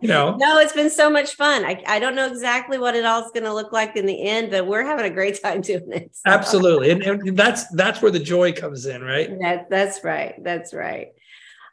you 0.00 0.08
know. 0.08 0.36
No, 0.36 0.58
it's 0.58 0.72
been 0.72 0.90
so 0.90 1.10
much 1.10 1.34
fun. 1.34 1.64
I, 1.64 1.82
I 1.86 1.98
don't 1.98 2.14
know 2.14 2.26
exactly 2.26 2.78
what 2.78 2.94
it 2.94 3.04
all 3.04 3.24
is 3.24 3.30
going 3.32 3.44
to 3.44 3.52
look 3.52 3.72
like 3.72 3.96
in 3.96 4.06
the 4.06 4.22
end, 4.22 4.50
but 4.50 4.66
we're 4.66 4.84
having 4.84 5.04
a 5.04 5.10
great 5.10 5.40
time 5.42 5.60
doing 5.60 5.90
it. 5.92 6.16
So. 6.16 6.22
Absolutely. 6.30 6.90
And, 6.90 7.02
and 7.02 7.36
that's 7.36 7.66
that's 7.68 8.02
where 8.02 8.10
the 8.10 8.18
joy 8.18 8.52
comes 8.52 8.86
in, 8.86 9.02
right? 9.02 9.28
That, 9.40 9.68
that's 9.70 10.04
right. 10.04 10.34
That's 10.42 10.72
right. 10.72 11.08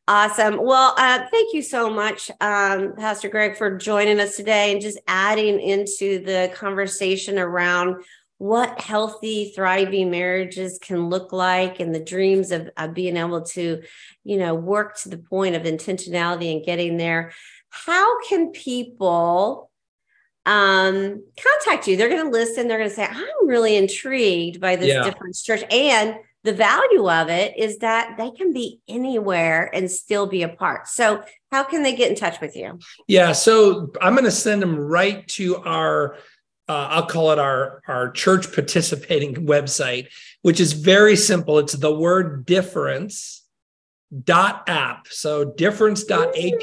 Awesome. 0.06 0.62
Well, 0.62 0.94
uh, 0.98 1.26
thank 1.32 1.54
you 1.54 1.62
so 1.62 1.90
much, 1.90 2.30
um, 2.42 2.94
Pastor 2.98 3.30
Greg, 3.30 3.56
for 3.56 3.78
joining 3.78 4.20
us 4.20 4.36
today 4.36 4.74
and 4.74 4.82
just 4.82 5.00
adding 5.08 5.62
into 5.62 6.20
the 6.26 6.52
conversation 6.54 7.40
around 7.40 8.04
what 8.38 8.82
healthy, 8.82 9.54
thriving 9.56 10.12
marriages 10.12 10.78
can 10.82 11.08
look 11.08 11.32
like 11.32 11.80
and 11.80 11.96
the 11.96 12.04
dreams 12.04 12.52
of, 12.52 12.70
of 12.76 12.94
being 12.94 13.16
able 13.16 13.44
to, 13.44 13.82
you 14.26 14.38
know, 14.38 14.54
work 14.54 14.98
to 14.98 15.08
the 15.08 15.18
point 15.18 15.56
of 15.56 15.64
intentionality 15.64 16.54
and 16.54 16.66
getting 16.66 16.98
there. 16.98 17.32
How 17.70 18.22
can 18.28 18.52
people 18.52 19.72
um, 20.46 21.24
contact 21.42 21.88
you? 21.88 21.96
They're 21.96 22.10
going 22.10 22.26
to 22.26 22.38
listen. 22.38 22.68
They're 22.68 22.78
going 22.78 22.90
to 22.90 22.96
say, 22.96 23.08
I'm 23.10 23.48
really 23.48 23.78
intrigued 23.78 24.60
by 24.60 24.76
this 24.76 24.90
yeah. 24.90 25.04
different 25.04 25.38
church. 25.42 25.64
And 25.72 26.16
the 26.44 26.54
value 26.54 27.10
of 27.10 27.30
it 27.30 27.58
is 27.58 27.80
that 27.80 28.16
they 28.18 28.32
can 28.32 28.52
be 28.52 28.82
anywhere 28.88 29.70
and 29.74 29.90
still 29.90 30.28
be 30.28 30.44
a 30.44 30.50
part. 30.50 30.88
So, 30.88 31.24
how 31.52 31.64
can 31.64 31.84
they 31.84 31.96
get 31.96 32.10
in 32.10 32.16
touch 32.16 32.42
with 32.42 32.56
you? 32.56 32.80
Yeah, 33.08 33.32
so 33.32 33.92
I'm 34.02 34.14
going 34.14 34.26
to 34.26 34.32
send 34.32 34.62
them 34.62 34.76
right 34.76 35.28
to 35.30 35.58
our 35.58 36.18
uh, 36.70 36.88
I'll 36.92 37.06
call 37.06 37.32
it 37.32 37.40
our 37.40 37.82
our 37.88 38.12
church 38.12 38.54
participating 38.54 39.36
website, 39.36 40.08
which 40.42 40.60
is 40.60 40.74
very 40.74 41.16
simple. 41.16 41.60
It's 41.60 41.74
the 41.74 41.94
word 41.94 42.46
difference 42.46 43.44
dot 44.24 44.64
app. 44.68 45.08
So 45.10 45.44
difference 45.44 46.04
dot 46.06 46.30
app. 46.30 46.54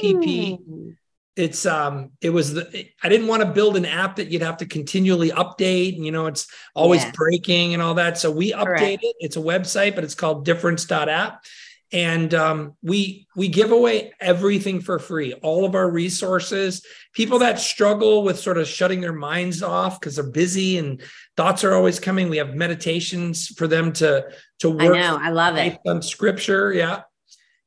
It's 1.40 1.64
um 1.64 2.10
it 2.20 2.30
was 2.30 2.54
the 2.54 2.86
I 3.02 3.08
didn't 3.08 3.26
want 3.26 3.42
to 3.42 3.48
build 3.48 3.76
an 3.76 3.86
app 3.86 4.16
that 4.16 4.30
you'd 4.30 4.42
have 4.42 4.58
to 4.58 4.66
continually 4.66 5.30
update 5.30 5.96
and 5.96 6.04
you 6.04 6.12
know 6.12 6.26
it's 6.26 6.46
always 6.74 7.02
yeah. 7.02 7.12
breaking 7.14 7.72
and 7.72 7.82
all 7.82 7.94
that. 7.94 8.18
So 8.18 8.30
we 8.30 8.52
update 8.52 9.00
it. 9.02 9.16
It's 9.18 9.36
a 9.36 9.40
website, 9.40 9.94
but 9.94 10.04
it's 10.04 10.14
called 10.14 10.44
difference 10.44 10.84
dot 10.84 11.08
app. 11.08 11.44
And 11.92 12.32
um, 12.34 12.76
we 12.82 13.26
we 13.34 13.48
give 13.48 13.72
away 13.72 14.12
everything 14.20 14.80
for 14.80 14.98
free 14.98 15.32
all 15.32 15.64
of 15.64 15.74
our 15.74 15.90
resources. 15.90 16.84
People 17.14 17.40
that 17.40 17.58
struggle 17.58 18.22
with 18.22 18.38
sort 18.38 18.58
of 18.58 18.68
shutting 18.68 19.00
their 19.00 19.12
minds 19.12 19.62
off 19.62 19.98
because 19.98 20.16
they're 20.16 20.30
busy 20.30 20.78
and 20.78 21.02
thoughts 21.36 21.64
are 21.64 21.74
always 21.74 21.98
coming 21.98 22.28
we 22.28 22.36
have 22.36 22.54
meditations 22.54 23.48
for 23.48 23.66
them 23.66 23.92
to 23.94 24.26
to 24.60 24.70
work 24.70 24.94
i 24.94 25.00
know. 25.00 25.18
I 25.20 25.30
love 25.30 25.56
it. 25.56 25.78
on 25.86 26.02
scripture. 26.02 26.72
Yeah 26.72 27.02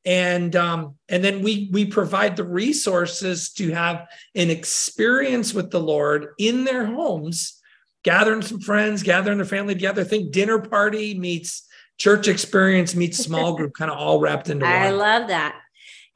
and 0.04 0.54
um, 0.56 0.96
and 1.08 1.24
then 1.24 1.42
we 1.42 1.68
we 1.72 1.84
provide 1.84 2.36
the 2.36 2.44
resources 2.44 3.52
to 3.52 3.70
have 3.72 4.06
an 4.34 4.50
experience 4.50 5.54
with 5.54 5.70
the 5.70 5.80
lord 5.80 6.28
in 6.38 6.64
their 6.64 6.86
homes 6.86 7.60
gathering 8.02 8.42
some 8.42 8.60
friends 8.60 9.02
gathering 9.02 9.38
their 9.38 9.46
family 9.46 9.74
together 9.74 10.04
think 10.04 10.32
dinner 10.32 10.58
party 10.58 11.18
meets 11.18 11.66
church 11.98 12.28
experience 12.28 12.94
meets 12.94 13.18
small 13.18 13.54
group 13.56 13.72
kind 13.78 13.90
of 13.90 13.96
all 13.96 14.20
wrapped 14.20 14.48
into 14.50 14.64
one. 14.64 14.74
I 14.74 14.90
love 14.90 15.28
that. 15.28 15.60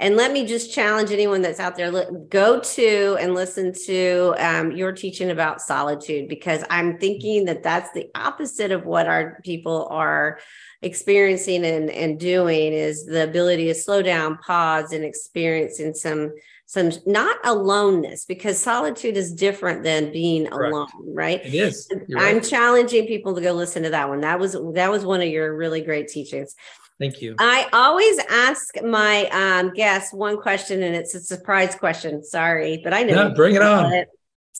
And 0.01 0.14
let 0.14 0.31
me 0.31 0.46
just 0.46 0.72
challenge 0.72 1.11
anyone 1.11 1.42
that's 1.42 1.59
out 1.59 1.74
there 1.74 1.90
go 2.29 2.61
to 2.61 3.16
and 3.20 3.35
listen 3.35 3.72
to 3.87 4.33
um, 4.38 4.70
your 4.70 4.92
teaching 4.92 5.31
about 5.31 5.61
solitude 5.61 6.29
because 6.29 6.62
I'm 6.70 6.98
thinking 6.98 7.46
that 7.46 7.64
that's 7.64 7.90
the 7.92 8.09
opposite 8.14 8.70
of 8.70 8.87
what 8.87 9.09
our 9.09 9.40
people 9.44 9.88
are 9.90 10.38
experiencing 10.82 11.64
and, 11.64 11.90
and 11.90 12.20
doing 12.20 12.72
is 12.72 13.04
the 13.06 13.24
ability 13.24 13.66
to 13.66 13.74
slow 13.74 14.02
down, 14.02 14.38
pause, 14.38 14.92
and 14.92 15.04
experiencing 15.04 15.94
some 15.94 16.32
some 16.66 16.90
not 17.06 17.38
aloneness 17.44 18.26
because 18.26 18.60
solitude 18.60 19.16
is 19.16 19.32
different 19.32 19.82
than 19.82 20.12
being 20.12 20.46
Correct. 20.46 20.70
alone 20.70 21.14
right? 21.14 21.44
It 21.44 21.54
is. 21.54 21.88
You're 22.06 22.18
i'm 22.20 22.36
right. 22.36 22.44
challenging 22.44 23.06
people 23.06 23.34
to 23.34 23.40
go 23.40 23.52
listen 23.52 23.82
to 23.84 23.90
that 23.90 24.08
one. 24.08 24.20
That 24.20 24.38
was 24.38 24.52
that 24.74 24.90
was 24.90 25.04
one 25.04 25.22
of 25.22 25.28
your 25.28 25.56
really 25.56 25.80
great 25.80 26.08
teachings. 26.08 26.54
Thank 27.00 27.22
you. 27.22 27.36
I 27.38 27.68
always 27.72 28.18
ask 28.28 28.74
my 28.82 29.28
um, 29.28 29.72
guests 29.72 30.12
one 30.12 30.36
question 30.40 30.82
and 30.82 30.94
it's 30.94 31.14
a 31.14 31.20
surprise 31.20 31.74
question. 31.74 32.22
Sorry 32.22 32.80
but 32.84 32.92
i 32.92 33.02
know 33.02 33.28
no, 33.28 33.34
bring 33.34 33.54
it 33.54 33.62
on. 33.62 34.04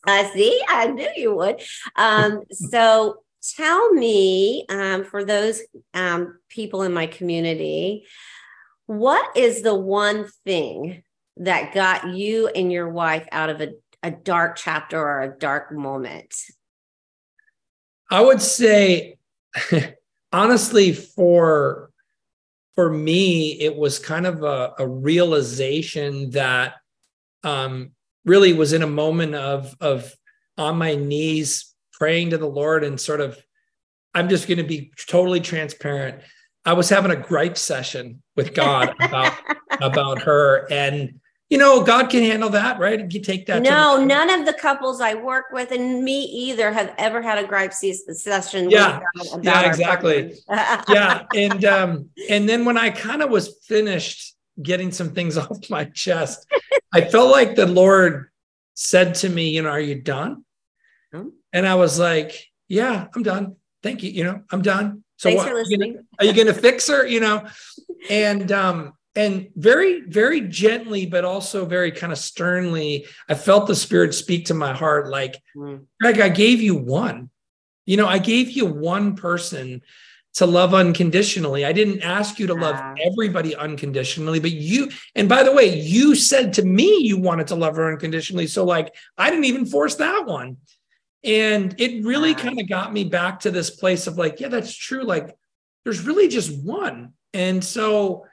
I 0.07 0.31
see 0.33 0.63
i 0.69 0.87
knew 0.87 1.11
you 1.15 1.35
would. 1.37 1.63
Um, 1.95 2.43
so 2.51 3.23
tell 3.57 3.93
me 3.93 4.65
um, 4.69 5.05
for 5.05 5.25
those 5.25 5.63
um, 5.95 6.39
people 6.49 6.83
in 6.83 6.93
my 6.93 7.07
community 7.07 8.05
what 8.89 9.37
is 9.37 9.61
the 9.61 9.75
one 9.75 10.27
thing 10.47 11.03
that 11.37 11.75
got 11.75 12.09
you 12.09 12.49
and 12.49 12.73
your 12.73 12.89
wife 12.89 13.29
out 13.31 13.51
of 13.51 13.61
a, 13.61 13.75
a 14.03 14.11
dark 14.11 14.57
chapter 14.57 14.99
or 14.99 15.21
a 15.21 15.39
dark 15.39 15.71
moment? 15.71 16.35
I 18.11 18.23
would 18.23 18.41
say, 18.41 19.19
honestly, 20.33 20.93
for 20.95 21.91
for 22.75 22.91
me, 22.91 23.61
it 23.61 23.77
was 23.77 23.99
kind 23.99 24.27
of 24.27 24.43
a, 24.43 24.73
a 24.79 24.87
realization 24.87 26.31
that 26.31 26.75
um, 27.45 27.91
really 28.25 28.55
was 28.55 28.73
in 28.73 28.83
a 28.83 28.87
moment 28.87 29.35
of 29.35 29.77
of 29.83 30.15
on 30.57 30.79
my 30.79 30.95
knees 30.95 31.75
praying 31.99 32.31
to 32.31 32.39
the 32.39 32.47
Lord 32.47 32.85
and 32.85 33.01
sort 33.01 33.21
of, 33.21 33.39
I'm 34.15 34.29
just 34.29 34.47
going 34.47 34.59
to 34.59 34.65
be 34.65 34.93
totally 35.07 35.41
transparent. 35.41 36.23
I 36.65 36.73
was 36.75 36.89
having 36.89 37.11
a 37.11 37.17
gripe 37.17 37.59
session 37.59 38.23
with 38.37 38.55
God 38.55 38.95
about 39.01 39.33
about 39.81 40.23
her, 40.23 40.67
and 40.71 41.21
you 41.51 41.57
know, 41.57 41.83
God 41.83 42.11
can 42.11 42.23
handle 42.23 42.51
that, 42.51 42.79
right? 42.79 43.11
You 43.11 43.21
take 43.21 43.47
that. 43.47 43.63
No, 43.63 44.03
none 44.05 44.29
of 44.29 44.45
the 44.45 44.53
couples 44.53 45.01
I 45.01 45.15
work 45.15 45.47
with 45.51 45.71
and 45.73 46.05
me 46.05 46.25
either 46.25 46.71
have 46.73 46.95
ever 46.99 47.23
had 47.23 47.39
a 47.43 47.47
gripe 47.47 47.73
session. 47.73 48.71
Yeah, 48.71 49.01
yeah, 49.41 49.67
exactly. 49.67 50.35
yeah, 50.49 51.25
and 51.35 51.65
um, 51.65 52.11
and 52.29 52.49
then 52.49 52.65
when 52.65 52.77
I 52.77 52.91
kind 52.91 53.23
of 53.23 53.31
was 53.31 53.57
finished 53.67 54.35
getting 54.63 54.93
some 54.93 55.11
things 55.11 55.37
off 55.39 55.71
my 55.71 55.85
chest, 55.85 56.47
I 56.93 57.03
felt 57.03 57.31
like 57.31 57.55
the 57.55 57.67
Lord 57.67 58.31
said 58.75 59.15
to 59.17 59.29
me, 59.29 59.51
you 59.51 59.63
know, 59.63 59.71
are 59.71 59.81
you 59.81 60.01
done? 60.01 60.45
Hmm? 61.13 61.29
And 61.53 61.67
I 61.67 61.77
was 61.77 61.99
like, 61.99 62.47
yeah, 62.69 63.07
I'm 63.15 63.23
done. 63.23 63.57
Thank 63.83 64.03
you. 64.03 64.11
You 64.11 64.25
know, 64.25 64.43
I'm 64.51 64.63
done. 64.63 65.05
So 65.17 65.31
Thanks 65.31 65.43
what, 65.43 65.51
for 65.51 65.55
listening. 65.55 66.07
are 66.19 66.25
you 66.25 66.33
going 66.33 66.47
to 66.47 66.55
fix 66.55 66.89
her? 66.89 67.07
You 67.07 67.21
know, 67.21 67.47
and 68.09 68.53
um, 68.53 68.93
and 69.19 69.49
very 69.57 70.03
very 70.03 70.43
gently 70.43 71.05
but 71.05 71.25
also 71.25 71.67
very 71.67 71.91
kind 71.91 72.13
of 72.13 72.19
sternly 72.19 73.07
i 73.29 73.35
felt 73.35 73.67
the 73.67 73.75
spirit 73.75 74.15
speak 74.15 74.47
to 74.47 74.55
my 74.55 74.73
heart 74.73 75.09
like 75.09 75.43
mm. 75.57 75.83
greg 76.01 76.21
i 76.21 76.29
gave 76.29 76.63
you 76.63 76.77
one 76.77 77.29
you 77.85 77.97
know 77.97 78.07
i 78.07 78.19
gave 78.19 78.51
you 78.51 78.65
one 78.65 79.17
person 79.17 79.83
to 80.35 80.47
love 80.47 80.73
unconditionally 80.73 81.65
i 81.65 81.73
didn't 81.73 82.01
ask 82.03 82.39
you 82.39 82.47
to 82.47 82.55
love 82.55 82.81
everybody 83.01 83.57
unconditionally 83.57 84.39
but 84.39 84.53
you 84.53 84.89
and 85.17 85.29
by 85.29 85.43
the 85.43 85.53
way 85.53 85.81
you 85.81 86.15
said 86.15 86.53
to 86.53 86.63
me 86.63 86.99
you 86.99 87.19
wanted 87.19 87.47
to 87.49 87.57
love 87.57 87.75
her 87.75 87.91
unconditionally 87.91 88.47
so 88.47 88.65
like 88.65 88.95
i 89.17 89.31
didn't 89.31 89.47
even 89.47 89.67
force 89.67 89.97
that 89.97 90.27
one 90.27 90.57
and 91.25 91.75
it 91.79 92.05
really 92.05 92.35
kind 92.35 92.61
of 92.61 92.69
got 92.69 92.93
me 92.93 93.05
back 93.05 93.41
to 93.41 93.51
this 93.51 93.71
place 93.71 94.07
of 94.07 94.17
like 94.17 94.41
yeah 94.41 94.49
that's 94.49 94.75
true 94.75 95.03
like 95.03 95.37
there's 95.85 96.07
really 96.07 96.29
just 96.29 96.65
one 96.65 97.13
and 97.35 97.63
so 97.63 98.25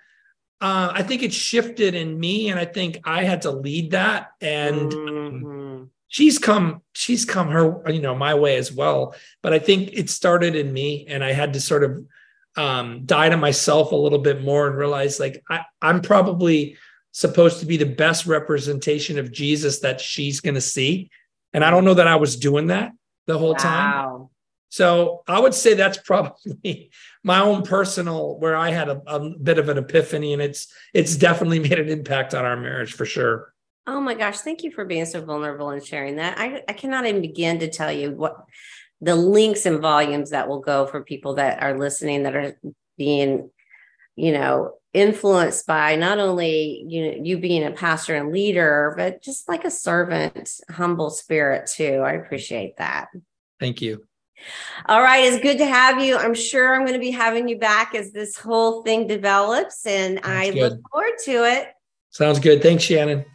uh, 0.62 0.90
I 0.94 1.04
think 1.04 1.22
it 1.22 1.34
shifted 1.34 1.96
in 1.96 2.20
me, 2.20 2.50
and 2.50 2.60
I 2.60 2.66
think 2.66 3.00
I 3.04 3.24
had 3.24 3.42
to 3.44 3.52
lead 3.52 3.92
that. 3.92 4.32
And 4.40 4.94
um, 4.94 5.00
mm-hmm. 5.44 5.84
she's 6.08 6.40
come, 6.40 6.82
she's 6.94 7.26
come 7.26 7.50
her, 7.50 7.82
you 7.92 8.02
know, 8.02 8.16
my 8.16 8.34
way 8.34 8.56
as 8.56 8.72
well. 8.72 9.16
But 9.44 9.54
I 9.54 9.60
think 9.60 9.90
it 9.94 10.10
started 10.10 10.56
in 10.56 10.72
me, 10.72 11.06
and 11.08 11.24
I 11.24 11.34
had 11.34 11.54
to 11.54 11.62
sort 11.62 11.84
of 11.84 12.06
um, 12.56 13.06
die 13.06 13.30
to 13.30 13.38
myself 13.38 13.92
a 13.92 13.98
little 13.98 14.20
bit 14.20 14.44
more 14.44 14.68
and 14.68 14.78
realize, 14.78 15.20
like, 15.20 15.44
I, 15.50 15.62
I'm 15.82 16.02
probably 16.02 16.78
supposed 17.12 17.60
to 17.60 17.66
be 17.66 17.78
the 17.78 17.86
best 17.86 18.26
representation 18.26 19.20
of 19.20 19.32
Jesus 19.32 19.80
that 19.80 20.00
she's 20.00 20.40
going 20.40 20.56
to 20.56 20.62
see, 20.62 21.10
and 21.56 21.64
I 21.64 21.72
don't 21.72 21.86
know 21.86 21.94
that 21.94 22.08
I 22.08 22.18
was 22.18 22.36
doing 22.36 22.68
that 22.68 22.92
the 23.28 23.38
whole 23.38 23.54
wow. 23.54 23.58
time. 23.58 24.28
So 24.68 25.24
I 25.26 25.40
would 25.40 25.54
say 25.54 25.74
that's 25.74 25.98
probably 25.98 26.92
my 27.24 27.40
own 27.40 27.64
personal 27.64 28.38
where 28.40 28.58
I 28.58 28.72
had 28.72 28.90
a, 28.90 29.02
a, 29.08 29.30
bit 29.30 29.58
of 29.58 29.70
an 29.70 29.78
epiphany, 29.78 30.34
and 30.34 30.42
it's 30.42 30.68
it's 30.94 31.16
definitely 31.16 31.60
made 31.70 31.80
an 31.80 31.88
impact 31.88 32.36
on 32.36 32.44
our 32.44 32.58
marriage 32.58 32.92
for 32.94 33.06
sure. 33.06 33.54
Oh 33.88 34.02
my 34.02 34.16
gosh, 34.16 34.40
thank 34.40 34.64
you 34.64 34.72
for 34.72 34.84
being 34.84 35.06
so 35.06 35.24
vulnerable 35.24 35.70
and 35.70 35.84
sharing 35.84 36.18
that. 36.18 36.38
I, 36.38 36.62
I 36.68 36.74
cannot 36.74 37.06
even 37.06 37.22
begin 37.22 37.60
to 37.60 37.70
tell 37.70 37.92
you 37.92 38.12
what 38.12 38.36
the 39.00 39.16
links 39.16 39.66
and 39.66 39.80
volumes 39.80 40.32
that 40.32 40.50
will 40.50 40.60
go 40.60 40.88
for 40.88 41.04
people 41.04 41.36
that 41.36 41.64
are 41.64 41.78
listening 41.78 42.24
that 42.24 42.36
are 42.36 42.60
being, 42.98 43.50
you 44.18 44.34
know, 44.34 44.74
influenced 44.96 45.68
by 45.68 45.96
not 45.96 46.20
only 46.20 46.86
you 46.88 47.06
know, 47.06 47.18
you 47.22 47.38
being 47.38 47.66
a 47.66 47.72
pastor 47.72 48.16
and 48.16 48.32
leader, 48.32 48.94
but 48.98 49.22
just 49.22 49.50
like 49.50 49.66
a 49.66 49.72
servant, 49.72 50.50
humble 50.70 51.10
spirit 51.10 51.70
too. 51.70 52.02
I 52.06 52.14
appreciate 52.14 52.78
that. 52.78 53.10
Thank 53.60 53.82
you. 53.82 54.06
All 54.88 55.02
right, 55.02 55.24
it's 55.24 55.42
good 55.42 55.58
to 55.58 55.66
have 55.66 56.02
you. 56.04 56.18
I'm 56.18 56.34
sure 56.34 56.74
I'm 56.74 56.82
going 56.82 56.94
to 56.94 57.00
be 57.00 57.12
having 57.12 57.48
you 57.48 57.58
back 57.58 57.96
as 57.96 58.12
this 58.12 58.38
whole 58.38 58.84
thing 58.84 59.08
develops, 59.08 59.86
and 59.86 60.20
Sounds 60.24 60.28
I 60.28 60.52
good. 60.52 60.72
look 60.72 60.82
forward 60.92 61.14
to 61.26 61.32
it. 61.46 61.74
Sounds 62.10 62.40
good. 62.40 62.62
Thanks, 62.62 62.84
Shanon. 62.84 63.26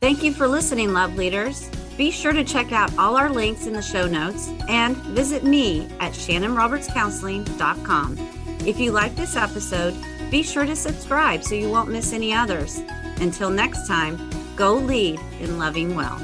Thank 0.00 0.22
you 0.22 0.32
for 0.32 0.46
listening, 0.46 0.92
love 0.92 1.16
leaders. 1.16 1.68
Be 1.96 2.10
sure 2.10 2.32
to 2.32 2.42
check 2.44 2.72
out 2.72 2.96
all 2.98 3.16
our 3.16 3.30
links 3.30 3.66
in 3.66 3.72
the 3.72 3.82
show 3.82 4.06
notes 4.06 4.50
and 4.68 4.96
visit 4.96 5.44
me 5.44 5.88
at 6.00 6.12
shanonrobertscounseling.com. 6.12 8.18
If 8.66 8.78
you 8.78 8.92
like 8.92 9.16
this 9.16 9.36
episode, 9.36 9.94
be 10.30 10.42
sure 10.42 10.66
to 10.66 10.76
subscribe 10.76 11.42
so 11.42 11.54
you 11.54 11.70
won't 11.70 11.90
miss 11.90 12.12
any 12.12 12.34
others. 12.34 12.82
Until 13.20 13.48
next 13.48 13.86
time, 13.86 14.30
go 14.56 14.74
lead 14.74 15.20
in 15.40 15.58
loving 15.58 15.94
well. 15.94 16.20